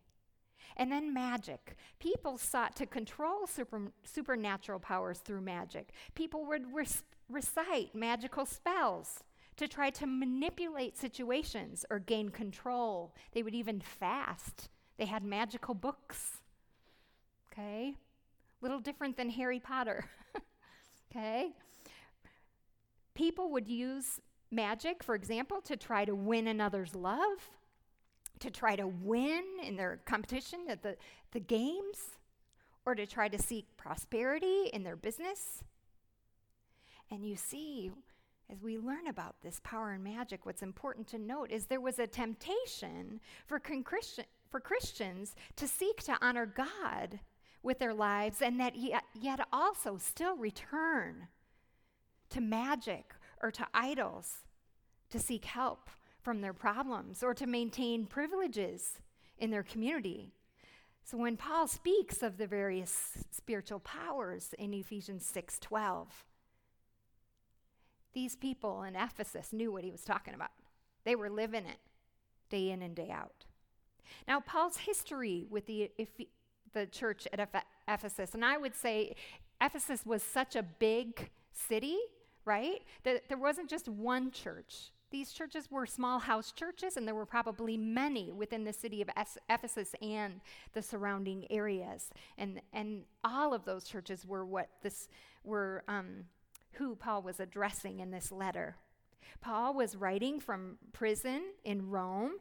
And 0.78 0.92
then 0.92 1.14
magic. 1.14 1.76
People 2.00 2.38
sought 2.38 2.76
to 2.78 2.86
control 2.86 3.46
super, 3.46 3.92
supernatural 4.06 4.80
powers 4.80 5.20
through 5.20 5.42
magic. 5.42 5.90
People 6.16 6.46
would 6.46 6.66
recite 7.30 7.94
magical 7.94 8.46
spells 8.46 9.24
to 9.58 9.68
try 9.68 9.90
to 9.90 10.08
manipulate 10.08 10.98
situations 10.98 11.86
or 11.90 12.00
gain 12.00 12.30
control. 12.30 13.14
They 13.34 13.44
would 13.44 13.54
even 13.54 13.82
fast. 13.82 14.70
They 14.98 15.06
had 15.06 15.24
magical 15.24 15.74
books. 15.74 16.42
Okay? 17.54 17.96
Little 18.62 18.80
different 18.80 19.16
than 19.16 19.30
Harry 19.30 19.60
Potter. 19.60 20.06
okay? 21.12 21.52
People 23.14 23.52
would 23.52 23.68
use 23.68 24.20
magic, 24.52 25.04
for 25.04 25.14
example, 25.14 25.62
to 25.62 25.78
try 25.78 26.06
to 26.06 26.16
win 26.16 26.48
another's 26.48 26.96
love, 26.96 27.50
to 28.40 28.50
try 28.50 28.76
to 28.76 28.88
win 28.88 29.44
in 29.64 29.76
their 29.76 30.00
competition 30.06 30.62
at 30.68 30.82
the, 30.82 30.98
the 31.32 31.40
games, 31.40 32.18
or 32.86 32.96
to 32.96 33.06
try 33.06 33.28
to 33.28 33.42
seek 33.42 33.66
prosperity 33.78 34.70
in 34.74 34.84
their 34.84 34.96
business. 34.96 35.64
And 37.12 37.24
you 37.24 37.36
see, 37.36 37.92
as 38.52 38.62
we 38.62 38.80
learn 38.80 39.08
about 39.08 39.36
this 39.44 39.62
power 39.64 39.92
and 39.92 40.04
magic, 40.04 40.46
what's 40.46 40.64
important 40.64 41.08
to 41.08 41.20
note 41.20 41.52
is 41.52 41.66
there 41.66 41.80
was 41.80 42.00
a 42.00 42.08
temptation 42.08 43.20
for, 43.46 43.60
con- 43.60 43.86
for 44.50 44.60
Christians 44.60 45.36
to 45.56 45.68
seek 45.68 46.02
to 46.04 46.18
honor 46.22 46.48
God 46.48 47.20
with 47.64 47.80
their 47.80 47.94
lives 47.94 48.42
and 48.42 48.60
that 48.60 48.76
yet, 48.76 49.40
also 49.52 49.98
still 49.98 50.36
return 50.36 51.28
to 52.30 52.42
magic 52.42 53.16
or 53.42 53.50
to 53.52 53.66
idols 53.74 54.44
to 55.10 55.20
seek 55.20 55.46
help 55.46 55.90
from 56.22 56.42
their 56.42 56.54
problems 56.54 57.24
or 57.24 57.34
to 57.34 57.48
maintain 57.48 58.06
privileges 58.06 59.00
in 59.38 59.50
their 59.50 59.64
community. 59.64 60.34
So 61.04 61.18
when 61.18 61.38
Paul 61.38 61.68
speaks 61.68 62.22
of 62.22 62.38
the 62.38 62.48
various 62.48 63.18
spiritual 63.32 63.80
powers 63.80 64.54
in 64.58 64.74
Ephesians 64.74 65.26
6:12, 65.26 66.26
these 68.14 68.36
people 68.36 68.84
in 68.84 68.96
Ephesus 68.96 69.52
knew 69.52 69.72
what 69.72 69.84
he 69.84 69.92
was 69.92 70.06
talking 70.06 70.34
about. 70.34 70.52
They 71.04 71.16
were 71.16 71.30
living 71.30 71.66
it 71.66 71.80
day 72.50 72.70
in 72.70 72.82
and 72.82 72.96
day 72.96 73.10
out. 73.10 73.46
Now, 74.28 74.40
Paul's 74.40 74.78
history 74.78 75.46
with 75.50 75.66
the, 75.66 75.92
the 76.74 76.86
church 76.86 77.28
at 77.32 77.66
Ephesus, 77.88 78.34
and 78.34 78.44
I 78.44 78.58
would 78.58 78.76
say 78.76 79.16
Ephesus 79.62 80.06
was 80.06 80.24
such 80.24 80.56
a 80.56 80.64
big 80.64 81.30
city, 81.54 81.98
right? 82.46 82.82
That 83.04 83.30
there 83.30 83.38
wasn't 83.38 83.70
just 83.70 83.88
one 83.88 84.32
church. 84.32 84.92
These 85.12 85.32
churches 85.32 85.70
were 85.70 85.86
small 85.86 86.18
house 86.18 86.52
churches, 86.52 86.98
and 86.98 87.08
there 87.08 87.14
were 87.14 87.26
probably 87.26 87.78
many 87.78 88.32
within 88.32 88.64
the 88.64 88.74
city 88.74 89.02
of 89.02 89.10
Ephesus 89.48 89.94
and 90.02 90.42
the 90.74 90.82
surrounding 90.82 91.46
areas. 91.52 92.10
And, 92.38 92.62
and 92.74 93.04
all 93.24 93.54
of 93.54 93.64
those 93.64 93.84
churches 93.84 94.26
were 94.26 94.44
what 94.44 94.70
this 94.82 95.08
were 95.44 95.84
um, 95.88 96.26
who 96.74 96.96
Paul 96.96 97.22
was 97.22 97.40
addressing 97.40 98.00
in 98.00 98.10
this 98.10 98.32
letter. 98.32 98.76
Paul 99.40 99.76
was 99.76 99.96
writing 99.96 100.40
from 100.40 100.78
prison 100.94 101.44
in 101.64 101.90
Rome, 101.90 102.34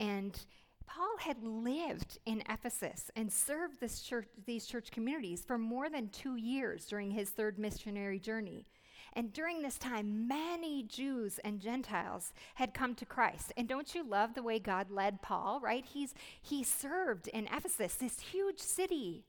and 0.00 0.38
Paul 0.88 1.18
had 1.18 1.44
lived 1.44 2.18
in 2.24 2.42
Ephesus 2.48 3.10
and 3.14 3.30
served 3.30 3.78
church, 4.02 4.26
these 4.46 4.66
church 4.66 4.90
communities 4.90 5.44
for 5.46 5.58
more 5.58 5.90
than 5.90 6.08
two 6.08 6.36
years 6.36 6.86
during 6.86 7.10
his 7.10 7.28
third 7.28 7.58
missionary 7.58 8.18
journey. 8.18 8.64
And 9.12 9.32
during 9.32 9.62
this 9.62 9.78
time, 9.78 10.26
many 10.26 10.82
Jews 10.82 11.38
and 11.44 11.60
Gentiles 11.60 12.32
had 12.54 12.74
come 12.74 12.94
to 12.96 13.04
Christ. 13.04 13.52
And 13.56 13.68
don't 13.68 13.94
you 13.94 14.02
love 14.02 14.34
the 14.34 14.42
way 14.42 14.58
God 14.58 14.90
led 14.90 15.22
Paul, 15.22 15.60
right? 15.60 15.84
He's, 15.84 16.14
he 16.40 16.64
served 16.64 17.28
in 17.28 17.46
Ephesus, 17.46 17.94
this 17.94 18.20
huge 18.20 18.58
city 18.58 19.24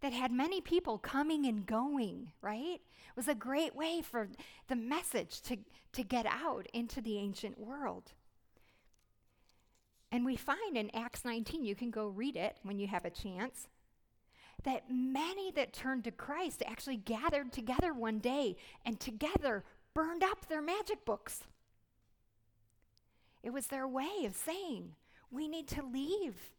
that 0.00 0.12
had 0.12 0.32
many 0.32 0.60
people 0.60 0.98
coming 0.98 1.46
and 1.46 1.64
going, 1.64 2.32
right? 2.42 2.80
It 2.80 3.16
was 3.16 3.28
a 3.28 3.34
great 3.34 3.74
way 3.74 4.02
for 4.02 4.28
the 4.68 4.76
message 4.76 5.42
to, 5.42 5.58
to 5.92 6.02
get 6.02 6.26
out 6.26 6.66
into 6.72 7.00
the 7.00 7.18
ancient 7.18 7.58
world. 7.58 8.12
And 10.12 10.24
we 10.24 10.36
find 10.36 10.76
in 10.76 10.94
Acts 10.94 11.24
19, 11.24 11.64
you 11.64 11.74
can 11.74 11.90
go 11.90 12.06
read 12.06 12.36
it 12.36 12.56
when 12.62 12.78
you 12.78 12.86
have 12.86 13.04
a 13.04 13.10
chance, 13.10 13.68
that 14.64 14.84
many 14.90 15.50
that 15.52 15.72
turned 15.72 16.04
to 16.04 16.10
Christ 16.10 16.62
actually 16.66 16.96
gathered 16.96 17.52
together 17.52 17.92
one 17.92 18.18
day 18.18 18.56
and 18.84 18.98
together 18.98 19.64
burned 19.94 20.22
up 20.22 20.46
their 20.46 20.62
magic 20.62 21.04
books. 21.04 21.44
It 23.42 23.50
was 23.52 23.66
their 23.66 23.86
way 23.86 24.24
of 24.24 24.34
saying, 24.34 24.92
we 25.30 25.48
need 25.48 25.68
to 25.68 25.84
leave 25.84 26.52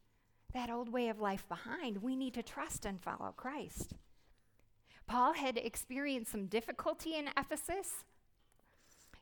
that 0.54 0.70
old 0.70 0.92
way 0.92 1.10
of 1.10 1.20
life 1.20 1.48
behind. 1.48 2.02
We 2.02 2.16
need 2.16 2.34
to 2.36 2.44
trust 2.44 2.86
and 2.86 3.02
follow 3.02 3.34
Christ. 3.36 3.94
Paul 5.06 5.34
had 5.34 5.58
experienced 5.58 6.32
some 6.32 6.48
difficulty 6.48 7.16
in 7.16 7.30
Ephesus. 7.38 8.06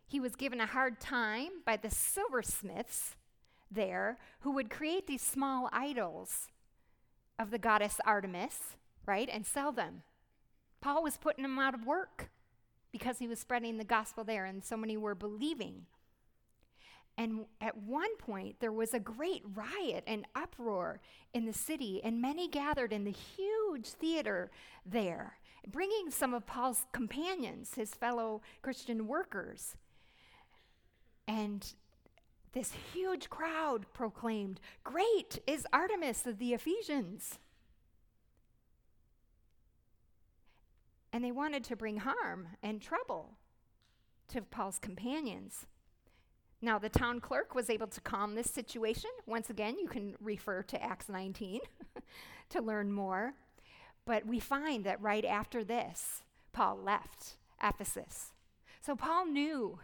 He 0.08 0.20
was 0.20 0.36
given 0.36 0.62
a 0.62 0.66
hard 0.66 1.00
time 1.00 1.50
by 1.66 1.78
the 1.78 1.90
silversmiths 1.90 3.16
there 3.76 4.18
who 4.40 4.52
would 4.52 4.70
create 4.70 5.08
these 5.08 5.22
small 5.22 5.70
idols 5.72 6.48
of 7.38 7.52
the 7.52 7.60
goddess 7.60 7.98
Artemis, 8.06 8.78
right, 9.06 9.30
and 9.32 9.46
sell 9.46 9.72
them. 9.72 10.04
Paul 10.82 11.04
was 11.04 11.18
putting 11.18 11.44
them 11.44 11.60
out 11.60 11.74
of 11.74 11.86
work 11.86 12.30
because 12.92 13.20
he 13.20 13.28
was 13.28 13.40
spreading 13.40 13.78
the 13.78 13.84
gospel 13.84 14.24
there, 14.24 14.46
and 14.46 14.64
so 14.64 14.78
many 14.78 14.96
were 14.98 15.16
believing. 15.16 15.86
And 17.18 17.46
at 17.62 17.78
one 17.78 18.16
point, 18.18 18.60
there 18.60 18.72
was 18.72 18.94
a 18.94 19.00
great 19.00 19.42
riot 19.54 20.04
and 20.06 20.26
uproar 20.36 21.00
in 21.34 21.46
the 21.46 21.54
city, 21.54 22.02
and 22.04 22.22
many 22.22 22.48
gathered 22.48 22.92
in 22.92 23.04
the 23.04 23.12
huge 23.12 23.88
theater 23.88 24.52
there, 24.86 25.38
bringing 25.68 26.12
some 26.12 26.34
of 26.34 26.46
Paul's 26.46 26.86
companions, 26.92 27.76
his 27.76 27.94
fellow 27.94 28.42
Christian 28.62 29.08
workers. 29.08 29.76
And 31.28 31.74
this 32.56 32.72
huge 32.94 33.30
crowd 33.30 33.86
proclaimed, 33.94 34.62
Great 34.84 35.39
is 35.46 35.68
Artemis 35.74 36.26
of 36.26 36.39
the 36.39 36.54
Ephesians. 36.54 37.38
And 41.12 41.24
they 41.24 41.32
wanted 41.32 41.65
to 41.65 41.76
bring 41.76 41.98
harm 41.98 42.48
and 42.63 42.82
trouble 42.82 43.38
to 44.30 44.41
Paul's 44.41 44.80
companions. 44.80 45.68
Now, 46.62 46.80
the 46.80 46.89
town 46.89 47.20
clerk 47.20 47.54
was 47.54 47.70
able 47.70 47.88
to 47.88 48.02
calm 48.02 48.36
this 48.36 48.50
situation. 48.50 49.12
Once 49.26 49.50
again, 49.50 49.78
you 49.78 49.88
can 49.88 50.15
refer 50.22 50.63
to 50.63 50.82
Acts 50.82 51.10
19 51.10 51.60
to 52.50 52.62
learn 52.62 52.91
more. 52.91 53.34
But 54.06 54.26
we 54.26 54.39
find 54.39 54.86
that 54.86 55.02
right 55.02 55.26
after 55.26 55.63
this, 55.63 56.24
Paul 56.54 56.78
left 56.78 57.36
Ephesus. 57.62 58.32
So 58.82 58.96
Paul 58.96 59.26
knew 59.26 59.80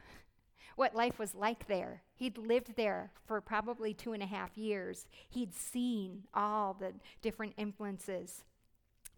what 0.75 0.95
life 0.95 1.19
was 1.19 1.35
like 1.35 1.67
there. 1.67 2.03
He'd 2.15 2.37
lived 2.37 2.75
there 2.75 3.11
for 3.25 3.41
probably 3.41 3.93
two 3.93 4.13
and 4.13 4.23
a 4.23 4.27
half 4.27 4.57
years. 4.57 5.05
He'd 5.29 5.53
seen 5.53 6.23
all 6.33 6.73
the 6.73 6.93
different 7.21 7.53
influences 7.57 8.43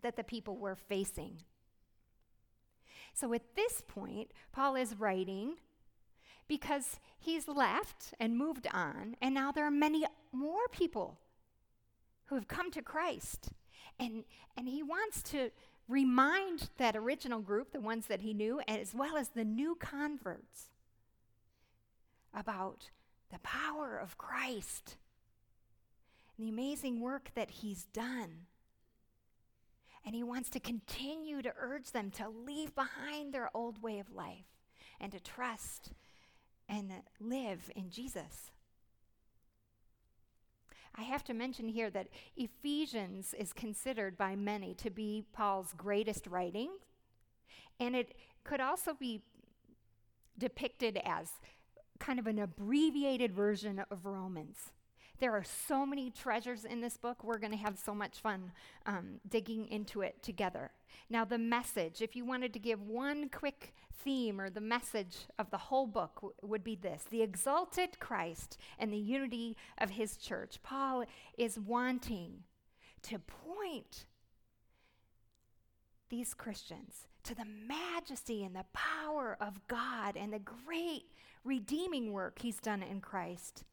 that 0.02 0.16
the 0.16 0.24
people 0.24 0.58
were 0.58 0.76
facing. 0.76 1.38
So 3.14 3.34
at 3.34 3.56
this 3.56 3.82
point, 3.88 4.32
Paul 4.52 4.76
is 4.76 5.00
writing 5.00 5.56
because 6.48 7.00
he's 7.20 7.48
left 7.48 8.14
and 8.20 8.38
moved 8.38 8.68
on, 8.74 9.16
and 9.22 9.34
now 9.34 9.52
there 9.52 9.66
are 9.66 9.72
many 9.72 10.06
more 10.32 10.68
people 10.72 11.20
who 12.26 12.36
have 12.36 12.48
come 12.48 12.72
to 12.72 12.82
Christ. 12.82 13.50
And, 14.00 14.24
and 14.58 14.68
he 14.68 14.82
wants 14.82 15.22
to 15.24 15.52
remind 15.88 16.70
that 16.78 16.96
original 16.96 17.40
group, 17.40 17.72
the 17.72 17.80
ones 17.80 18.08
that 18.08 18.22
he 18.22 18.34
knew, 18.34 18.62
as 18.68 18.96
well 18.96 19.16
as 19.16 19.30
the 19.30 19.46
new 19.46 19.76
converts, 19.76 20.70
about 22.34 22.90
the 23.32 23.40
power 23.40 23.98
of 23.98 24.18
Christ 24.18 24.98
and 26.38 26.46
the 26.46 26.52
amazing 26.52 27.00
work 27.00 27.32
that 27.36 27.50
he's 27.50 27.86
done. 27.86 28.48
And 30.06 30.14
he 30.14 30.24
wants 30.24 30.50
to 30.52 30.60
continue 30.60 31.42
to 31.42 31.54
urge 31.58 31.92
them 31.92 32.12
to 32.12 32.28
leave 32.28 32.76
behind 32.76 33.34
their 33.34 33.50
old 33.54 33.82
way 33.82 34.00
of 34.00 34.12
life 34.12 34.46
and 35.00 35.12
to 35.12 35.20
trust 35.20 35.94
and 36.68 36.92
live 37.20 37.72
in 37.76 37.90
Jesus. 37.90 38.52
I 40.96 41.02
have 41.04 41.24
to 41.26 41.34
mention 41.34 41.68
here 41.68 41.90
that 41.90 42.10
Ephesians 42.36 43.34
is 43.38 43.52
considered 43.52 44.18
by 44.18 44.36
many 44.36 44.74
to 44.76 44.90
be 44.90 45.26
Paul's 45.34 45.74
greatest 45.76 46.28
writing, 46.28 46.70
and 47.80 47.96
it 47.96 48.16
could 48.44 48.60
also 48.60 48.94
be 48.94 49.22
depicted 50.38 51.00
as 51.04 51.30
kind 52.04 52.20
of 52.20 52.28
an 52.28 52.40
abbreviated 52.40 53.34
version 53.34 53.84
of 53.90 54.06
Romans. 54.06 54.74
There 55.20 55.32
are 55.32 55.44
so 55.44 55.86
many 55.86 56.12
treasures 56.12 56.66
in 56.66 56.82
this 56.82 56.98
book. 56.98 57.24
We're 57.24 57.38
going 57.38 57.52
to 57.54 57.58
have 57.58 57.78
so 57.78 57.96
much 57.96 58.20
fun 58.20 58.52
um, 58.86 59.22
digging 59.30 59.68
into 59.68 60.02
it 60.02 60.22
together. 60.22 60.72
Now, 61.10 61.24
the 61.24 61.38
message, 61.38 62.02
if 62.02 62.14
you 62.14 62.26
wanted 62.26 62.52
to 62.54 62.60
give 62.60 62.82
one 62.82 63.30
quick 63.30 63.74
theme 64.04 64.42
or 64.42 64.50
the 64.50 64.60
message 64.60 65.16
of 65.40 65.50
the 65.50 65.58
whole 65.58 65.88
book, 65.88 66.16
w- 66.16 66.34
would 66.42 66.64
be 66.64 66.76
this 66.76 67.04
the 67.10 67.22
exalted 67.22 68.00
Christ 68.00 68.58
and 68.78 68.92
the 68.92 68.98
unity 68.98 69.56
of 69.78 69.92
his 69.92 70.18
church. 70.18 70.60
Paul 70.62 71.06
is 71.38 71.58
wanting 71.58 72.44
to 73.04 73.20
point 73.20 74.08
these 76.10 76.34
Christians 76.34 77.08
to 77.24 77.36
the 77.36 77.46
majesty 77.46 78.44
and 78.44 78.56
the 78.56 78.66
power 78.74 79.38
of 79.40 79.68
God 79.68 80.16
and 80.18 80.34
the 80.34 80.40
great 80.40 81.06
redeeming 81.44 82.12
work 82.12 82.40
he's 82.40 82.60
done 82.60 82.84
in 82.84 83.02
Christ. 83.02 83.64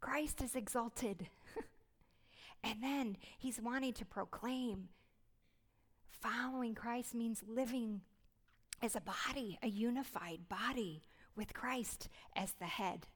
Christ 0.00 0.42
is 0.42 0.54
exalted. 0.54 1.28
and 2.64 2.82
then 2.82 3.16
he's 3.38 3.60
wanting 3.60 3.92
to 3.94 4.04
proclaim 4.04 4.88
following 6.10 6.74
Christ 6.74 7.14
means 7.14 7.42
living 7.46 8.02
as 8.82 8.96
a 8.96 9.00
body, 9.00 9.58
a 9.62 9.68
unified 9.68 10.48
body 10.48 11.02
with 11.34 11.54
Christ 11.54 12.08
as 12.34 12.52
the 12.52 12.66
head. 12.66 13.06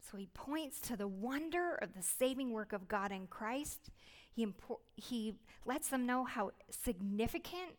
So 0.00 0.18
he 0.18 0.28
points 0.34 0.80
to 0.82 0.96
the 0.96 1.08
wonder 1.08 1.74
of 1.74 1.94
the 1.94 2.02
saving 2.02 2.50
work 2.52 2.72
of 2.72 2.88
God 2.88 3.12
in 3.12 3.26
Christ. 3.26 3.90
He, 4.34 4.46
impor- 4.46 4.80
he 4.96 5.34
lets 5.64 5.88
them 5.88 6.06
know 6.06 6.24
how 6.24 6.52
significant 6.70 7.78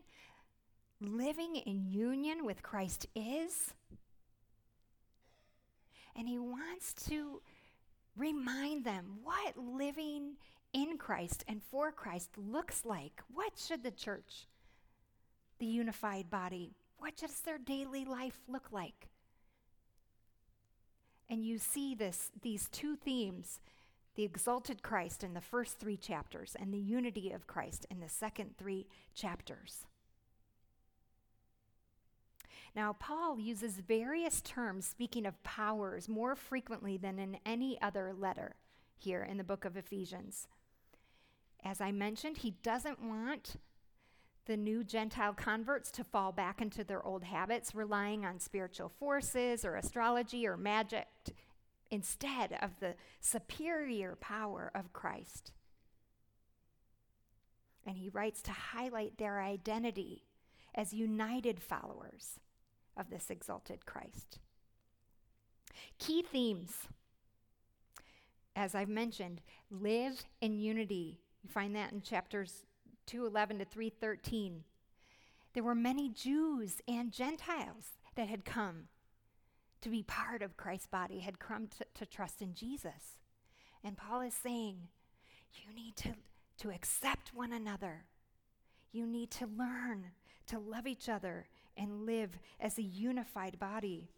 living 1.02 1.56
in 1.56 1.92
union 1.92 2.46
with 2.46 2.63
Christ 2.63 3.08
is. 3.16 3.74
And 6.16 6.28
he 6.28 6.38
wants 6.38 6.94
to 7.08 7.42
remind 8.16 8.86
them 8.86 9.18
what 9.24 9.58
living 9.58 10.34
in 10.74 10.98
Christ 10.98 11.44
and 11.48 11.62
for 11.62 11.92
Christ 11.92 12.30
looks 12.38 12.86
like. 12.86 13.22
What 13.34 13.54
should 13.58 13.84
the 13.84 13.92
church, 13.92 14.48
the 15.60 15.66
unified 15.66 16.30
body, 16.30 16.72
what 16.98 17.18
does 17.18 17.42
their 17.42 17.58
daily 17.58 18.06
life 18.06 18.39
look 18.48 18.72
like? 18.72 19.10
And 21.30 21.44
you 21.44 21.58
see 21.58 21.96
this, 21.96 22.32
these 22.42 22.70
two 22.70 22.96
themes 22.96 23.60
the 24.15 24.23
exalted 24.23 24.84
Christ 24.84 25.23
in 25.23 25.34
the 25.34 25.41
first 25.41 25.80
three 25.80 25.97
chapters 25.97 26.56
and 26.60 26.73
the 26.73 26.80
unity 26.80 27.32
of 27.32 27.47
Christ 27.47 27.86
in 27.89 27.99
the 27.99 28.10
second 28.10 28.58
three 28.58 28.88
chapters. 29.13 29.86
Now, 32.76 32.93
Paul 32.93 33.39
uses 33.39 33.73
various 33.88 34.41
terms 34.41 34.86
speaking 34.86 35.26
of 35.26 35.43
powers 35.43 36.10
more 36.10 36.36
frequently 36.36 36.97
than 36.97 37.19
in 37.19 37.38
any 37.45 37.80
other 37.82 38.13
letter 38.13 38.56
here 38.97 39.23
in 39.23 39.38
the 39.38 39.43
book 39.43 39.65
of 39.65 39.78
Ephesians. 39.78 40.47
As 41.63 41.80
I 41.80 41.91
mentioned, 41.91 42.38
he 42.38 42.56
doesn't 42.63 43.02
want 43.02 43.58
the 44.45 44.58
new 44.58 44.84
Gentile 44.84 45.34
converts 45.34 45.91
to 45.91 46.04
fall 46.04 46.32
back 46.32 46.62
into 46.62 46.84
their 46.84 47.06
old 47.06 47.23
habits, 47.23 47.73
relying 47.73 48.26
on 48.26 48.39
spiritual 48.39 48.89
forces 48.89 49.63
or 49.63 49.76
astrology 49.76 50.45
or 50.45 50.58
magic 50.58 51.08
instead 51.93 52.58
of 52.60 52.71
the 52.79 52.95
superior 53.21 54.17
power 54.19 54.71
of 54.73 54.91
Christ. 54.93 55.51
And 57.86 57.97
he 57.97 58.10
writes 58.10 58.41
to 58.41 58.51
highlight 58.51 59.19
their 59.19 59.39
identity 59.39 60.23
as 60.73 60.91
united 60.91 61.62
followers 61.62 62.39
of 62.97 63.12
this 63.12 63.29
exalted 63.29 63.86
Christ. 63.86 64.39
Key 65.99 66.23
themes, 66.23 66.88
as 68.56 68.73
I've 68.73 68.89
mentioned, 68.89 69.41
live 69.69 70.25
in 70.41 70.58
unity. 70.58 71.19
You 71.43 71.49
find 71.51 71.75
that 71.75 71.91
in 71.91 72.01
chapters 72.01 72.63
211 73.06 73.60
to 73.60 73.65
313. 73.65 74.63
There 75.53 75.62
were 75.62 75.75
many 75.75 76.10
Jews 76.10 76.82
and 76.88 77.12
Gentiles 77.12 77.99
that 78.15 78.29
had 78.29 78.45
come 78.45 78.88
to 79.84 79.89
be 79.89 80.04
part 80.04 80.41
of 80.41 80.58
Christ's 80.58 80.88
body, 80.88 81.19
had 81.19 81.39
come 81.39 81.67
to, 81.67 81.86
to 81.96 82.06
trust 82.06 82.41
in 82.41 82.54
Jesus. 82.54 83.19
And 83.84 83.98
Paul 83.98 84.22
is 84.22 84.34
saying, 84.34 84.78
you 85.54 85.76
need 85.76 85.96
to, 85.98 86.10
to 86.60 86.72
accept 86.72 87.34
one 87.34 87.52
another. 87.52 88.06
You 88.93 89.06
need 89.06 89.30
to 89.32 89.46
learn 89.46 90.06
to 90.48 90.58
love 90.58 90.88
each 90.88 91.10
other 91.10 91.48
and 91.76 92.06
live 92.06 92.39
as 92.60 92.78
a 92.78 92.84
unified 92.84 93.60
body, 93.60 94.10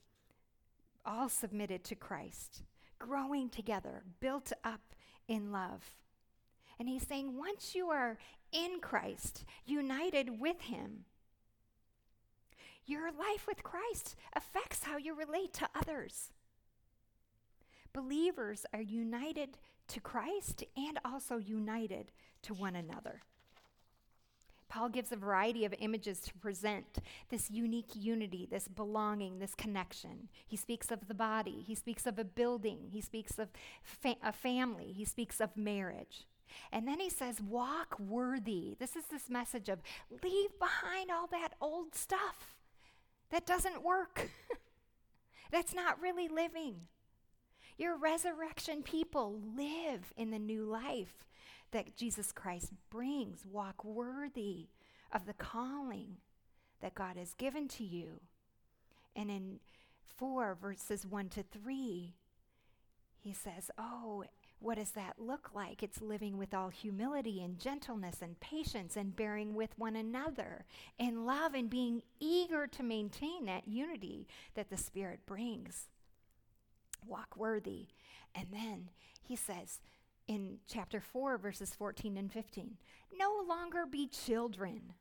all 1.06 1.30
submitted 1.30 1.84
to 1.86 1.96
Christ, 1.96 2.62
growing 3.00 3.50
together, 3.50 4.04
built 4.20 4.54
up 4.64 4.94
in 5.28 5.52
love. 5.52 5.96
And 6.78 6.88
he's 6.88 7.08
saying, 7.08 7.38
once 7.38 7.74
you 7.74 7.90
are 7.90 8.18
in 8.52 8.80
Christ, 8.82 9.46
united 9.66 10.40
with 10.40 10.62
him, 10.62 11.06
your 12.86 13.12
life 13.12 13.48
with 13.48 13.64
Christ 13.64 14.16
affects 14.34 14.84
how 14.84 14.98
you 14.98 15.16
relate 15.16 15.54
to 15.54 15.70
others. 15.76 16.32
Believers 17.94 18.66
are 18.74 18.82
united 18.82 19.58
to 19.88 20.00
Christ 20.00 20.64
and 20.76 21.00
also 21.06 21.38
united 21.38 22.12
to 22.44 22.54
one 22.54 22.76
another. 22.76 23.22
Paul 24.68 24.90
gives 24.90 25.12
a 25.12 25.16
variety 25.16 25.64
of 25.64 25.74
images 25.80 26.20
to 26.22 26.34
present 26.34 26.98
this 27.30 27.50
unique 27.52 27.92
unity, 27.94 28.48
this 28.50 28.68
belonging, 28.68 29.40
this 29.40 29.56
connection. 29.56 30.28
He 30.46 30.58
speaks 30.58 30.92
of 30.92 31.08
the 31.08 31.14
body, 31.14 31.64
he 31.66 31.76
speaks 31.76 32.06
of 32.06 32.20
a 32.20 32.26
building, 32.26 32.90
he 32.92 33.00
speaks 33.00 33.40
of 33.40 33.50
fa- 33.84 34.18
a 34.24 34.34
family, 34.34 34.92
he 34.92 35.06
speaks 35.06 35.40
of 35.40 35.56
marriage. 35.56 36.28
And 36.72 36.88
then 36.88 37.00
he 37.00 37.10
says, 37.10 37.42
walk 37.42 37.98
worthy. 38.00 38.76
This 38.80 38.96
is 38.96 39.06
this 39.06 39.30
message 39.30 39.70
of 39.70 39.80
leave 40.24 40.58
behind 40.60 41.12
all 41.12 41.28
that 41.28 41.54
old 41.62 41.96
stuff 41.96 42.55
that 43.32 43.46
doesn't 43.46 43.84
work, 43.84 44.30
that's 45.52 45.74
not 45.74 46.02
really 46.02 46.28
living. 46.28 46.88
Your 47.78 47.98
resurrection 47.98 48.84
people 48.84 49.42
live 49.56 50.14
in 50.16 50.32
the 50.32 50.40
new 50.40 50.64
life 50.64 51.26
that 51.72 51.98
Jesus 51.98 52.32
Christ 52.32 52.72
brings. 52.90 53.46
Walk 53.46 53.84
worthy 53.84 54.68
of 55.12 55.26
the 55.26 55.34
calling 55.34 56.18
that 56.82 56.96
God 56.96 57.18
has 57.18 57.34
given 57.34 57.68
to 57.70 57.84
you. 57.84 58.22
And 59.16 59.30
in 59.30 59.60
4, 60.18 60.56
verses 60.62 61.06
1 61.06 61.30
to 61.30 61.44
3, 61.44 62.14
he 63.20 63.34
says, 63.34 63.70
Oh, 63.78 64.24
what 64.66 64.80
does 64.80 64.92
that 64.92 65.20
look 65.20 65.52
like? 65.54 65.84
It's 65.84 66.02
living 66.02 66.38
with 66.40 66.52
all 66.52 66.70
humility 66.70 67.44
and 67.44 67.60
gentleness 67.60 68.18
and 68.20 68.40
patience 68.40 68.98
and 68.98 69.16
bearing 69.16 69.54
with 69.54 69.78
one 69.78 69.96
another 69.96 70.66
in 70.98 71.24
love 71.24 71.54
and 71.54 71.70
being 71.70 72.02
eager 72.20 72.66
to 72.66 72.82
maintain 72.82 73.46
that 73.46 73.68
unity 73.68 74.28
that 74.56 74.72
the 74.72 74.78
Spirit 74.78 75.20
brings. 75.28 75.90
Walk 77.06 77.38
worthy. 77.38 77.90
And 78.34 78.48
then 78.52 78.90
he 79.22 79.36
says, 79.36 79.82
in 80.28 80.58
chapter 80.68 81.00
4, 81.00 81.38
verses 81.38 81.76
14 81.76 82.18
and 82.18 82.32
15. 82.32 82.78
No 83.20 83.46
longer 83.48 83.86
be 83.86 84.08
children. 84.08 84.94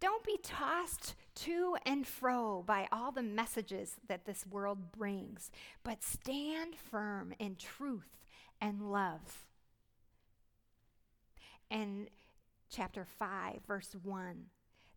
Don't 0.00 0.24
be 0.24 0.38
tossed 0.42 1.14
to 1.36 1.76
and 1.86 2.04
fro 2.04 2.64
by 2.66 2.88
all 2.90 3.12
the 3.12 3.22
messages 3.22 3.94
that 4.08 4.24
this 4.24 4.44
world 4.50 4.90
brings, 4.90 5.52
but 5.84 6.02
stand 6.02 6.74
firm 6.74 7.32
in 7.38 7.54
truth 7.54 8.18
and 8.62 8.92
love. 8.92 9.44
And 11.68 12.08
chapter 12.70 13.04
5, 13.04 13.60
verse 13.66 13.94
1 14.02 14.46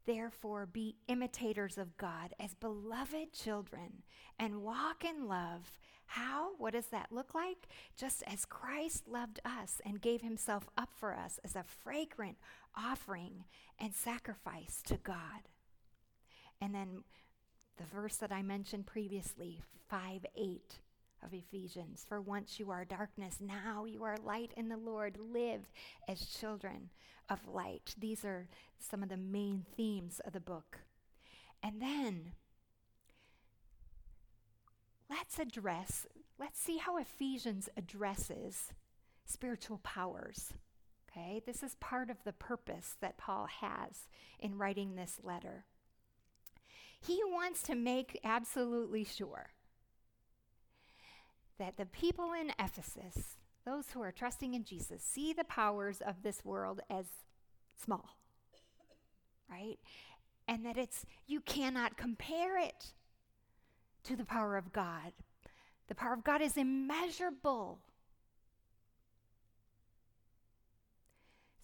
Therefore, 0.06 0.67
be 0.67 0.97
imitators 1.08 1.80
of 1.80 1.97
God 1.97 2.36
as 2.39 2.54
beloved 2.54 3.34
children 3.34 4.04
and 4.38 4.62
walk 4.62 5.04
in 5.04 5.28
love. 5.28 5.80
How? 6.06 6.51
What 6.60 6.73
does 6.73 6.86
that 6.88 7.12
look 7.12 7.34
like? 7.34 7.67
Just 7.97 8.21
as 8.28 8.45
Christ 8.45 9.08
loved 9.08 9.39
us 9.43 9.82
and 9.84 9.99
gave 9.99 10.21
himself 10.21 10.69
up 10.78 10.89
for 10.95 11.15
us 11.15 11.39
as 11.43 11.56
a 11.56 11.63
fragrant 11.63 12.38
offering 12.78 13.45
and 13.80 13.95
sacrifice 13.95 14.84
to 14.86 14.97
God. 14.97 15.49
And 16.62 16.75
then 16.75 17.04
the 17.78 17.86
verse 17.86 18.17
that 18.17 18.32
I 18.32 18.43
mentioned 18.43 18.86
previously, 18.86 19.63
5 19.89 20.23
8 20.36 20.80
of 21.23 21.34
Ephesians. 21.34 22.06
For 22.08 22.21
once 22.21 22.60
you 22.60 22.71
are 22.71 22.86
darkness, 22.86 23.38
now 23.41 23.86
you 23.86 24.04
are 24.04 24.17
light 24.23 24.54
in 24.56 24.69
the 24.69 24.78
Lord. 24.78 25.17
Live 25.17 25.71
as 26.08 26.25
children 26.25 26.89
of 27.30 27.47
light. 27.47 27.95
These 27.97 28.23
are 28.23 28.47
some 28.80 29.04
of 29.04 29.10
the 29.10 29.17
main 29.17 29.65
themes 29.75 30.21
of 30.25 30.34
the 30.34 30.39
book. 30.39 30.80
And 31.63 31.82
then 31.82 32.34
let's 35.10 35.39
address, 35.39 36.06
let's 36.39 36.60
see 36.60 36.78
how 36.78 36.97
Ephesians 36.97 37.69
addresses 37.75 38.73
spiritual 39.25 39.80
powers. 39.80 40.54
Okay, 41.10 41.41
this 41.45 41.63
is 41.63 41.75
part 41.75 42.10
of 42.10 42.23
the 42.23 42.34
purpose 42.34 42.97
that 43.01 43.17
Paul 43.17 43.47
has 43.62 44.08
in 44.39 44.58
writing 44.58 44.95
this 44.95 45.19
letter. 45.23 45.65
He 46.99 47.21
wants 47.23 47.63
to 47.63 47.75
make 47.75 48.19
absolutely 48.23 49.04
sure 49.04 49.51
that 51.59 51.77
the 51.77 51.85
people 51.85 52.33
in 52.33 52.51
Ephesus, 52.59 53.37
those 53.65 53.91
who 53.91 54.01
are 54.01 54.11
trusting 54.11 54.53
in 54.53 54.63
Jesus, 54.63 55.01
see 55.01 55.33
the 55.33 55.43
powers 55.43 56.01
of 56.01 56.23
this 56.23 56.43
world 56.43 56.81
as 56.89 57.05
small, 57.81 58.17
right? 59.49 59.77
And 60.47 60.65
that 60.65 60.77
it's, 60.77 61.05
you 61.27 61.41
cannot 61.41 61.97
compare 61.97 62.57
it 62.57 62.93
to 64.03 64.15
the 64.15 64.25
power 64.25 64.57
of 64.57 64.71
God. 64.71 65.13
The 65.87 65.95
power 65.95 66.13
of 66.13 66.23
God 66.23 66.41
is 66.41 66.57
immeasurable. 66.57 67.79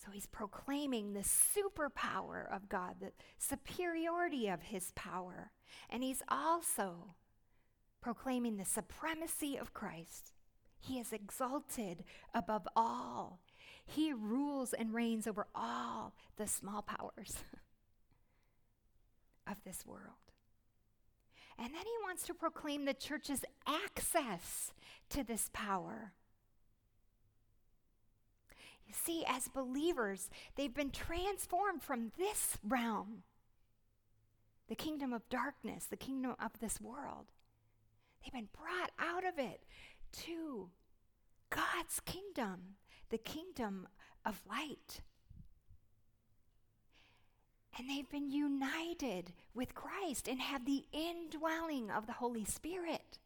So 0.03 0.11
he's 0.11 0.25
proclaiming 0.25 1.13
the 1.13 1.19
superpower 1.19 2.51
of 2.51 2.69
God, 2.69 2.95
the 2.99 3.11
superiority 3.37 4.47
of 4.47 4.63
his 4.63 4.91
power. 4.95 5.51
And 5.89 6.01
he's 6.01 6.23
also 6.27 7.15
proclaiming 8.01 8.57
the 8.57 8.65
supremacy 8.65 9.57
of 9.57 9.73
Christ. 9.73 10.33
He 10.79 10.99
is 10.99 11.13
exalted 11.13 12.03
above 12.33 12.67
all. 12.75 13.39
He 13.85 14.13
rules 14.13 14.73
and 14.73 14.93
reigns 14.93 15.27
over 15.27 15.47
all 15.53 16.13
the 16.37 16.47
small 16.47 16.81
powers 16.81 17.35
of 19.47 19.57
this 19.63 19.85
world. 19.85 20.15
And 21.57 21.75
then 21.75 21.83
he 21.83 22.03
wants 22.03 22.25
to 22.25 22.33
proclaim 22.33 22.85
the 22.85 22.93
church's 22.93 23.45
access 23.67 24.73
to 25.09 25.23
this 25.23 25.49
power. 25.53 26.13
You 28.87 28.93
see, 28.93 29.23
as 29.27 29.47
believers, 29.47 30.29
they've 30.55 30.73
been 30.73 30.89
transformed 30.89 31.83
from 31.83 32.11
this 32.17 32.57
realm, 32.67 33.23
the 34.67 34.75
kingdom 34.75 35.13
of 35.13 35.29
darkness, 35.29 35.85
the 35.85 35.97
kingdom 35.97 36.35
of 36.43 36.59
this 36.59 36.81
world, 36.81 37.27
They've 38.23 38.33
been 38.33 38.49
brought 38.57 38.91
out 38.99 39.25
of 39.25 39.39
it 39.39 39.63
to 40.23 40.69
God's 41.49 41.99
kingdom, 42.05 42.75
the 43.09 43.17
kingdom 43.17 43.87
of 44.25 44.41
light. 44.49 45.01
And 47.77 47.89
they've 47.89 48.09
been 48.09 48.29
united 48.29 49.33
with 49.53 49.73
Christ 49.73 50.27
and 50.27 50.39
have 50.39 50.65
the 50.65 50.85
indwelling 50.91 51.89
of 51.89 52.05
the 52.05 52.13
Holy 52.13 52.45
Spirit. 52.45 53.19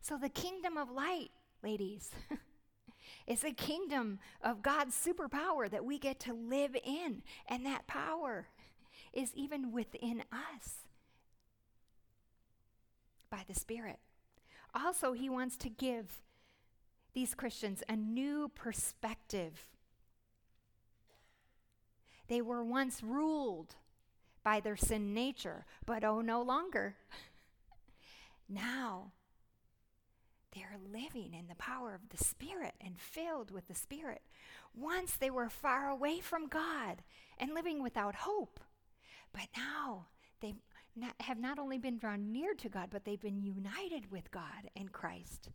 So, 0.00 0.16
the 0.16 0.28
kingdom 0.28 0.76
of 0.76 0.90
light, 0.90 1.30
ladies, 1.62 2.10
is 3.26 3.44
a 3.44 3.52
kingdom 3.52 4.20
of 4.42 4.62
God's 4.62 4.94
superpower 4.94 5.68
that 5.68 5.84
we 5.84 5.98
get 5.98 6.20
to 6.20 6.32
live 6.32 6.76
in. 6.84 7.22
And 7.48 7.66
that 7.66 7.86
power 7.86 8.46
is 9.12 9.32
even 9.34 9.72
within 9.72 10.22
us 10.32 10.86
by 13.30 13.42
the 13.46 13.54
Spirit. 13.54 13.98
Also, 14.74 15.12
he 15.12 15.28
wants 15.28 15.56
to 15.58 15.68
give 15.68 16.22
these 17.14 17.34
Christians 17.34 17.82
a 17.88 17.96
new 17.96 18.50
perspective. 18.54 19.66
They 22.28 22.42
were 22.42 22.62
once 22.62 23.02
ruled 23.02 23.76
by 24.44 24.60
their 24.60 24.76
sin 24.76 25.14
nature, 25.14 25.64
but 25.86 26.04
oh, 26.04 26.20
no 26.20 26.42
longer. 26.42 26.96
now, 28.48 29.12
they 30.54 30.60
are 30.62 30.78
living 30.92 31.34
in 31.34 31.46
the 31.48 31.54
power 31.54 31.94
of 31.94 32.08
the 32.10 32.22
Spirit 32.22 32.74
and 32.80 33.00
filled 33.00 33.50
with 33.50 33.68
the 33.68 33.74
Spirit. 33.74 34.22
Once 34.74 35.16
they 35.16 35.30
were 35.30 35.48
far 35.48 35.88
away 35.88 36.20
from 36.20 36.46
God 36.46 37.02
and 37.38 37.54
living 37.54 37.82
without 37.82 38.14
hope, 38.14 38.60
but 39.32 39.48
now 39.56 40.06
they 40.40 40.54
not, 40.98 41.14
have 41.20 41.38
not 41.38 41.58
only 41.58 41.78
been 41.78 41.98
drawn 41.98 42.32
near 42.32 42.54
to 42.54 42.68
God, 42.68 42.88
but 42.90 43.04
they've 43.04 43.20
been 43.20 43.42
united 43.42 44.10
with 44.10 44.30
God 44.30 44.70
and 44.76 44.92
Christ. 44.92 45.50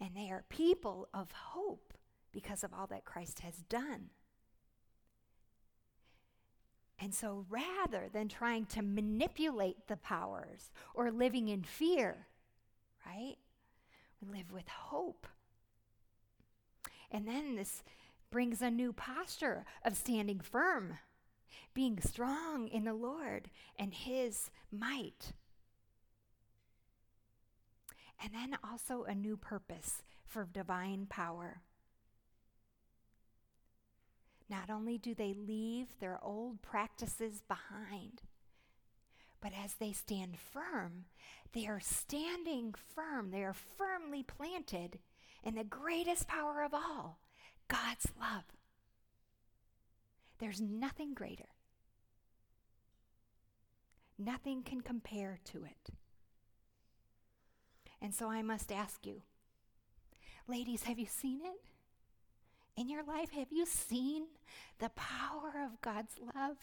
And 0.00 0.10
they 0.14 0.30
are 0.30 0.44
people 0.48 1.08
of 1.14 1.32
hope 1.32 1.94
because 2.32 2.64
of 2.64 2.72
all 2.72 2.86
that 2.88 3.04
Christ 3.04 3.40
has 3.40 3.56
done. 3.68 4.10
And 6.98 7.14
so 7.14 7.46
rather 7.50 8.08
than 8.12 8.28
trying 8.28 8.66
to 8.66 8.82
manipulate 8.82 9.88
the 9.88 9.96
powers 9.96 10.70
or 10.94 11.10
living 11.10 11.48
in 11.48 11.64
fear, 11.64 12.28
right? 13.04 13.36
We 14.20 14.28
live 14.38 14.52
with 14.52 14.68
hope. 14.68 15.26
And 17.10 17.26
then 17.26 17.56
this 17.56 17.82
brings 18.30 18.62
a 18.62 18.70
new 18.70 18.92
posture 18.92 19.64
of 19.84 19.96
standing 19.96 20.40
firm 20.40 20.98
being 21.74 21.98
strong 22.00 22.68
in 22.68 22.84
the 22.84 22.94
Lord 22.94 23.50
and 23.78 23.92
his 23.92 24.50
might. 24.70 25.32
And 28.22 28.32
then 28.32 28.58
also 28.62 29.04
a 29.04 29.14
new 29.14 29.36
purpose 29.36 30.02
for 30.26 30.48
divine 30.50 31.06
power. 31.08 31.62
Not 34.48 34.70
only 34.70 34.98
do 34.98 35.14
they 35.14 35.32
leave 35.32 35.98
their 35.98 36.18
old 36.22 36.62
practices 36.62 37.42
behind, 37.48 38.22
but 39.40 39.52
as 39.52 39.74
they 39.74 39.92
stand 39.92 40.38
firm, 40.38 41.06
they 41.52 41.66
are 41.66 41.80
standing 41.80 42.74
firm. 42.94 43.30
They 43.30 43.42
are 43.42 43.54
firmly 43.54 44.22
planted 44.22 44.98
in 45.42 45.54
the 45.56 45.64
greatest 45.64 46.28
power 46.28 46.62
of 46.62 46.72
all 46.72 47.18
God's 47.68 48.06
love. 48.18 48.44
There's 50.42 50.60
nothing 50.60 51.14
greater. 51.14 51.50
Nothing 54.18 54.64
can 54.64 54.80
compare 54.80 55.38
to 55.52 55.64
it. 55.64 55.94
And 58.00 58.12
so 58.12 58.28
I 58.28 58.42
must 58.42 58.72
ask 58.72 59.06
you, 59.06 59.22
ladies, 60.48 60.82
have 60.82 60.98
you 60.98 61.06
seen 61.06 61.42
it? 61.44 61.60
In 62.76 62.88
your 62.88 63.04
life, 63.04 63.30
have 63.30 63.52
you 63.52 63.64
seen 63.66 64.24
the 64.80 64.88
power 64.96 65.52
of 65.64 65.80
God's 65.80 66.16
love 66.34 66.56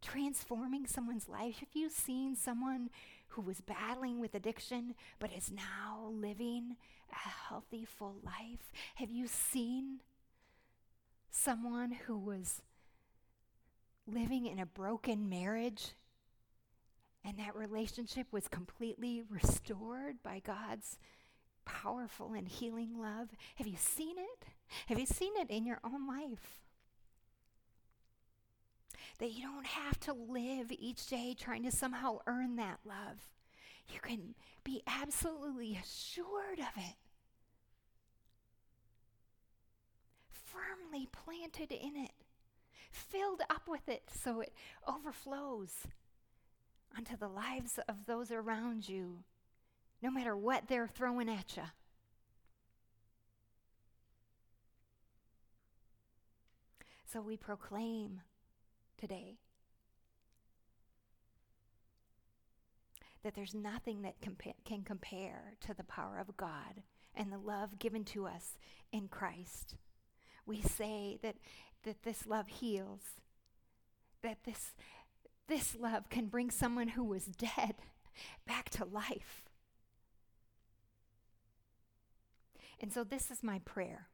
transforming 0.00 0.88
someone's 0.88 1.28
life? 1.28 1.60
Have 1.60 1.74
you 1.74 1.88
seen 1.88 2.34
someone 2.34 2.90
who 3.28 3.42
was 3.42 3.60
battling 3.60 4.18
with 4.18 4.34
addiction 4.34 4.96
but 5.20 5.30
is 5.32 5.52
now 5.52 6.10
living 6.10 6.74
a 7.12 7.28
healthy, 7.48 7.84
full 7.84 8.16
life? 8.24 8.72
Have 8.96 9.12
you 9.12 9.28
seen 9.28 10.00
someone 11.32 11.92
who 12.06 12.16
was 12.16 12.62
living 14.06 14.46
in 14.46 14.58
a 14.58 14.66
broken 14.66 15.28
marriage 15.28 15.92
and 17.24 17.38
that 17.38 17.56
relationship 17.56 18.26
was 18.30 18.48
completely 18.48 19.22
restored 19.28 20.22
by 20.22 20.40
God's 20.44 20.98
powerful 21.64 22.32
and 22.32 22.46
healing 22.46 22.98
love. 23.00 23.28
Have 23.54 23.66
you 23.66 23.76
seen 23.78 24.16
it? 24.18 24.46
Have 24.86 24.98
you 24.98 25.06
seen 25.06 25.32
it 25.36 25.48
in 25.48 25.64
your 25.64 25.78
own 25.82 26.06
life? 26.06 26.60
That 29.18 29.32
you 29.32 29.42
don't 29.42 29.66
have 29.66 29.98
to 30.00 30.12
live 30.12 30.72
each 30.72 31.06
day 31.06 31.34
trying 31.38 31.62
to 31.62 31.70
somehow 31.70 32.18
earn 32.26 32.56
that 32.56 32.80
love. 32.84 33.30
You 33.88 34.00
can 34.00 34.34
be 34.64 34.82
absolutely 34.86 35.78
assured 35.80 36.58
of 36.58 36.76
it. 36.76 36.96
firmly 40.52 41.08
planted 41.10 41.72
in 41.72 41.96
it, 41.96 42.12
filled 42.90 43.40
up 43.48 43.68
with 43.68 43.88
it 43.88 44.02
so 44.12 44.40
it 44.40 44.52
overflows 44.86 45.86
onto 46.96 47.16
the 47.16 47.28
lives 47.28 47.78
of 47.88 48.06
those 48.06 48.30
around 48.30 48.88
you, 48.88 49.24
no 50.02 50.10
matter 50.10 50.36
what 50.36 50.68
they're 50.68 50.86
throwing 50.86 51.28
at 51.28 51.56
you. 51.56 51.62
So 57.10 57.20
we 57.20 57.36
proclaim 57.36 58.22
today 58.98 59.36
that 63.22 63.34
there's 63.34 63.54
nothing 63.54 64.02
that 64.02 64.20
compa- 64.20 64.54
can 64.64 64.82
compare 64.82 65.54
to 65.60 65.74
the 65.74 65.84
power 65.84 66.18
of 66.18 66.36
God 66.36 66.82
and 67.14 67.30
the 67.30 67.38
love 67.38 67.78
given 67.78 68.04
to 68.06 68.26
us 68.26 68.56
in 68.92 69.08
Christ. 69.08 69.76
We 70.46 70.60
say 70.60 71.18
that, 71.22 71.36
that 71.84 72.02
this 72.02 72.26
love 72.26 72.48
heals, 72.48 73.00
that 74.22 74.38
this, 74.44 74.72
this 75.48 75.76
love 75.78 76.08
can 76.10 76.26
bring 76.26 76.50
someone 76.50 76.88
who 76.88 77.04
was 77.04 77.24
dead 77.26 77.74
back 78.46 78.70
to 78.70 78.84
life. 78.84 79.44
And 82.80 82.92
so, 82.92 83.04
this 83.04 83.30
is 83.30 83.44
my 83.44 83.60
prayer 83.60 84.08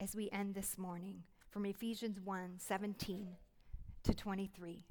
as 0.00 0.16
we 0.16 0.28
end 0.32 0.54
this 0.54 0.76
morning 0.76 1.22
from 1.48 1.64
Ephesians 1.64 2.18
1 2.20 2.54
17 2.58 3.36
to 4.02 4.14
23. 4.14 4.84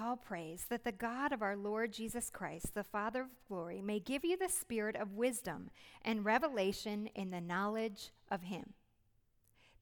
Paul 0.00 0.16
prays 0.16 0.64
that 0.70 0.84
the 0.84 0.92
God 0.92 1.30
of 1.30 1.42
our 1.42 1.56
Lord 1.56 1.92
Jesus 1.92 2.30
Christ, 2.30 2.72
the 2.72 2.82
Father 2.82 3.20
of 3.20 3.28
glory, 3.46 3.82
may 3.82 4.00
give 4.00 4.24
you 4.24 4.34
the 4.34 4.48
spirit 4.48 4.96
of 4.96 5.12
wisdom 5.12 5.68
and 6.02 6.24
revelation 6.24 7.10
in 7.14 7.30
the 7.30 7.40
knowledge 7.42 8.08
of 8.30 8.44
Him. 8.44 8.72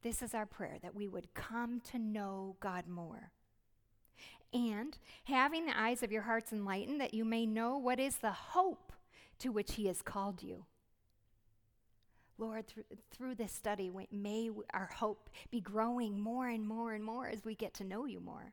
This 0.03 0.21
is 0.21 0.35
our 0.35 0.45
prayer 0.45 0.79
that 0.83 0.97
we 0.97 1.07
would 1.07 1.35
come 1.35 1.81
to 1.93 2.01
know 2.01 2.57
God 2.59 2.89
more. 2.89 3.31
And 4.53 4.99
having 5.23 5.67
the 5.67 5.79
eyes 5.79 6.03
of 6.03 6.11
your 6.11 6.23
hearts 6.23 6.53
enlightened, 6.53 7.01
that 7.01 7.15
you 7.15 7.25
may 7.25 7.47
know 7.47 7.79
what 7.79 8.01
is 8.01 8.17
the 8.17 8.33
hope 8.33 8.93
to 9.39 9.51
which 9.51 9.75
He 9.75 9.87
has 9.87 10.03
called 10.03 10.43
you. 10.43 10.65
Lord, 12.39 12.67
through, 12.67 12.85
through 13.13 13.35
this 13.37 13.53
study, 13.53 13.93
may 14.11 14.51
our 14.75 14.91
hope 14.97 15.31
be 15.53 15.61
growing 15.61 16.19
more 16.19 16.49
and 16.49 16.67
more 16.67 16.95
and 16.95 17.05
more 17.05 17.29
as 17.29 17.45
we 17.45 17.55
get 17.55 17.73
to 17.75 17.85
know 17.85 18.05
you 18.05 18.19
more. 18.19 18.53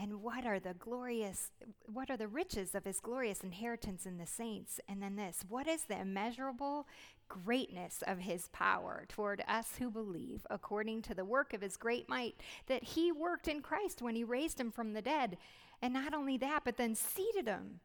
And 0.00 0.22
what 0.22 0.46
are 0.46 0.58
the 0.58 0.72
glorious, 0.72 1.50
what 1.84 2.08
are 2.10 2.16
the 2.16 2.26
riches 2.26 2.74
of 2.74 2.86
his 2.86 3.00
glorious 3.00 3.40
inheritance 3.40 4.06
in 4.06 4.16
the 4.16 4.26
saints? 4.26 4.80
And 4.88 5.02
then 5.02 5.16
this, 5.16 5.44
what 5.46 5.68
is 5.68 5.82
the 5.82 6.00
immeasurable 6.00 6.86
greatness 7.28 8.02
of 8.06 8.20
his 8.20 8.48
power 8.48 9.04
toward 9.08 9.44
us 9.46 9.74
who 9.78 9.90
believe, 9.90 10.46
according 10.48 11.02
to 11.02 11.14
the 11.14 11.26
work 11.26 11.52
of 11.52 11.60
his 11.60 11.76
great 11.76 12.08
might 12.08 12.36
that 12.66 12.82
he 12.82 13.12
worked 13.12 13.46
in 13.46 13.60
Christ 13.60 14.00
when 14.00 14.14
he 14.14 14.24
raised 14.24 14.58
him 14.58 14.70
from 14.70 14.94
the 14.94 15.02
dead? 15.02 15.36
And 15.82 15.92
not 15.92 16.14
only 16.14 16.38
that, 16.38 16.62
but 16.64 16.78
then 16.78 16.94
seated 16.94 17.46
him 17.46 17.80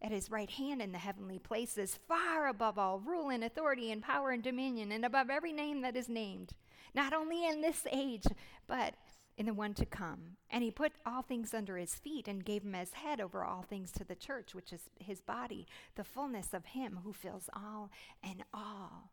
at 0.00 0.12
his 0.12 0.30
right 0.30 0.50
hand 0.50 0.80
in 0.80 0.92
the 0.92 0.98
heavenly 0.98 1.40
places, 1.40 1.98
far 2.06 2.46
above 2.46 2.78
all 2.78 3.00
rule 3.00 3.30
and 3.30 3.42
authority 3.42 3.90
and 3.90 4.00
power 4.00 4.30
and 4.30 4.44
dominion, 4.44 4.92
and 4.92 5.04
above 5.04 5.28
every 5.28 5.52
name 5.52 5.80
that 5.80 5.96
is 5.96 6.08
named, 6.08 6.52
not 6.94 7.12
only 7.12 7.46
in 7.46 7.62
this 7.62 7.84
age, 7.90 8.26
but 8.68 8.94
in 9.40 9.46
the 9.46 9.54
one 9.54 9.72
to 9.72 9.86
come. 9.86 10.36
And 10.50 10.62
he 10.62 10.70
put 10.70 10.92
all 11.06 11.22
things 11.22 11.54
under 11.54 11.78
his 11.78 11.94
feet 11.94 12.28
and 12.28 12.44
gave 12.44 12.62
him 12.62 12.74
as 12.74 12.92
head 12.92 13.22
over 13.22 13.42
all 13.42 13.62
things 13.62 13.90
to 13.92 14.04
the 14.04 14.14
church, 14.14 14.54
which 14.54 14.70
is 14.70 14.90
his 14.98 15.22
body, 15.22 15.66
the 15.94 16.04
fullness 16.04 16.52
of 16.52 16.66
him 16.66 16.98
who 17.04 17.14
fills 17.14 17.48
all 17.54 17.90
and 18.22 18.44
all. 18.52 19.12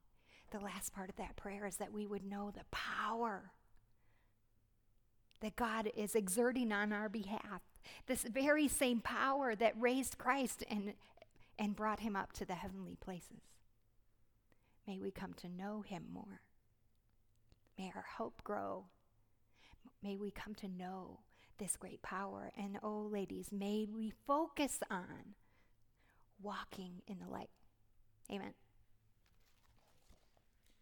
The 0.51 0.59
last 0.59 0.93
part 0.93 1.09
of 1.09 1.15
that 1.15 1.37
prayer 1.37 1.65
is 1.65 1.77
that 1.77 1.93
we 1.93 2.05
would 2.05 2.25
know 2.25 2.51
the 2.51 2.65
power 2.71 3.51
that 5.39 5.55
God 5.55 5.89
is 5.95 6.13
exerting 6.13 6.73
on 6.73 6.91
our 6.91 7.07
behalf. 7.07 7.61
This 8.07 8.23
very 8.23 8.67
same 8.67 8.99
power 8.99 9.55
that 9.55 9.79
raised 9.79 10.17
Christ 10.17 10.61
and, 10.69 10.91
and 11.57 11.73
brought 11.73 12.01
him 12.01 12.17
up 12.17 12.33
to 12.33 12.45
the 12.45 12.55
heavenly 12.55 12.97
places. 12.99 13.43
May 14.85 14.99
we 14.99 15.09
come 15.09 15.33
to 15.35 15.47
know 15.47 15.83
him 15.87 16.03
more. 16.11 16.41
May 17.77 17.93
our 17.95 18.05
hope 18.17 18.43
grow 18.43 18.87
May 20.03 20.15
we 20.15 20.31
come 20.31 20.55
to 20.55 20.67
know 20.67 21.19
this 21.57 21.75
great 21.75 22.01
power. 22.01 22.51
And 22.57 22.77
oh, 22.83 23.09
ladies, 23.11 23.51
may 23.51 23.87
we 23.91 24.13
focus 24.25 24.79
on 24.89 25.35
walking 26.41 27.01
in 27.07 27.19
the 27.19 27.31
light. 27.31 27.49
Amen. 28.31 28.53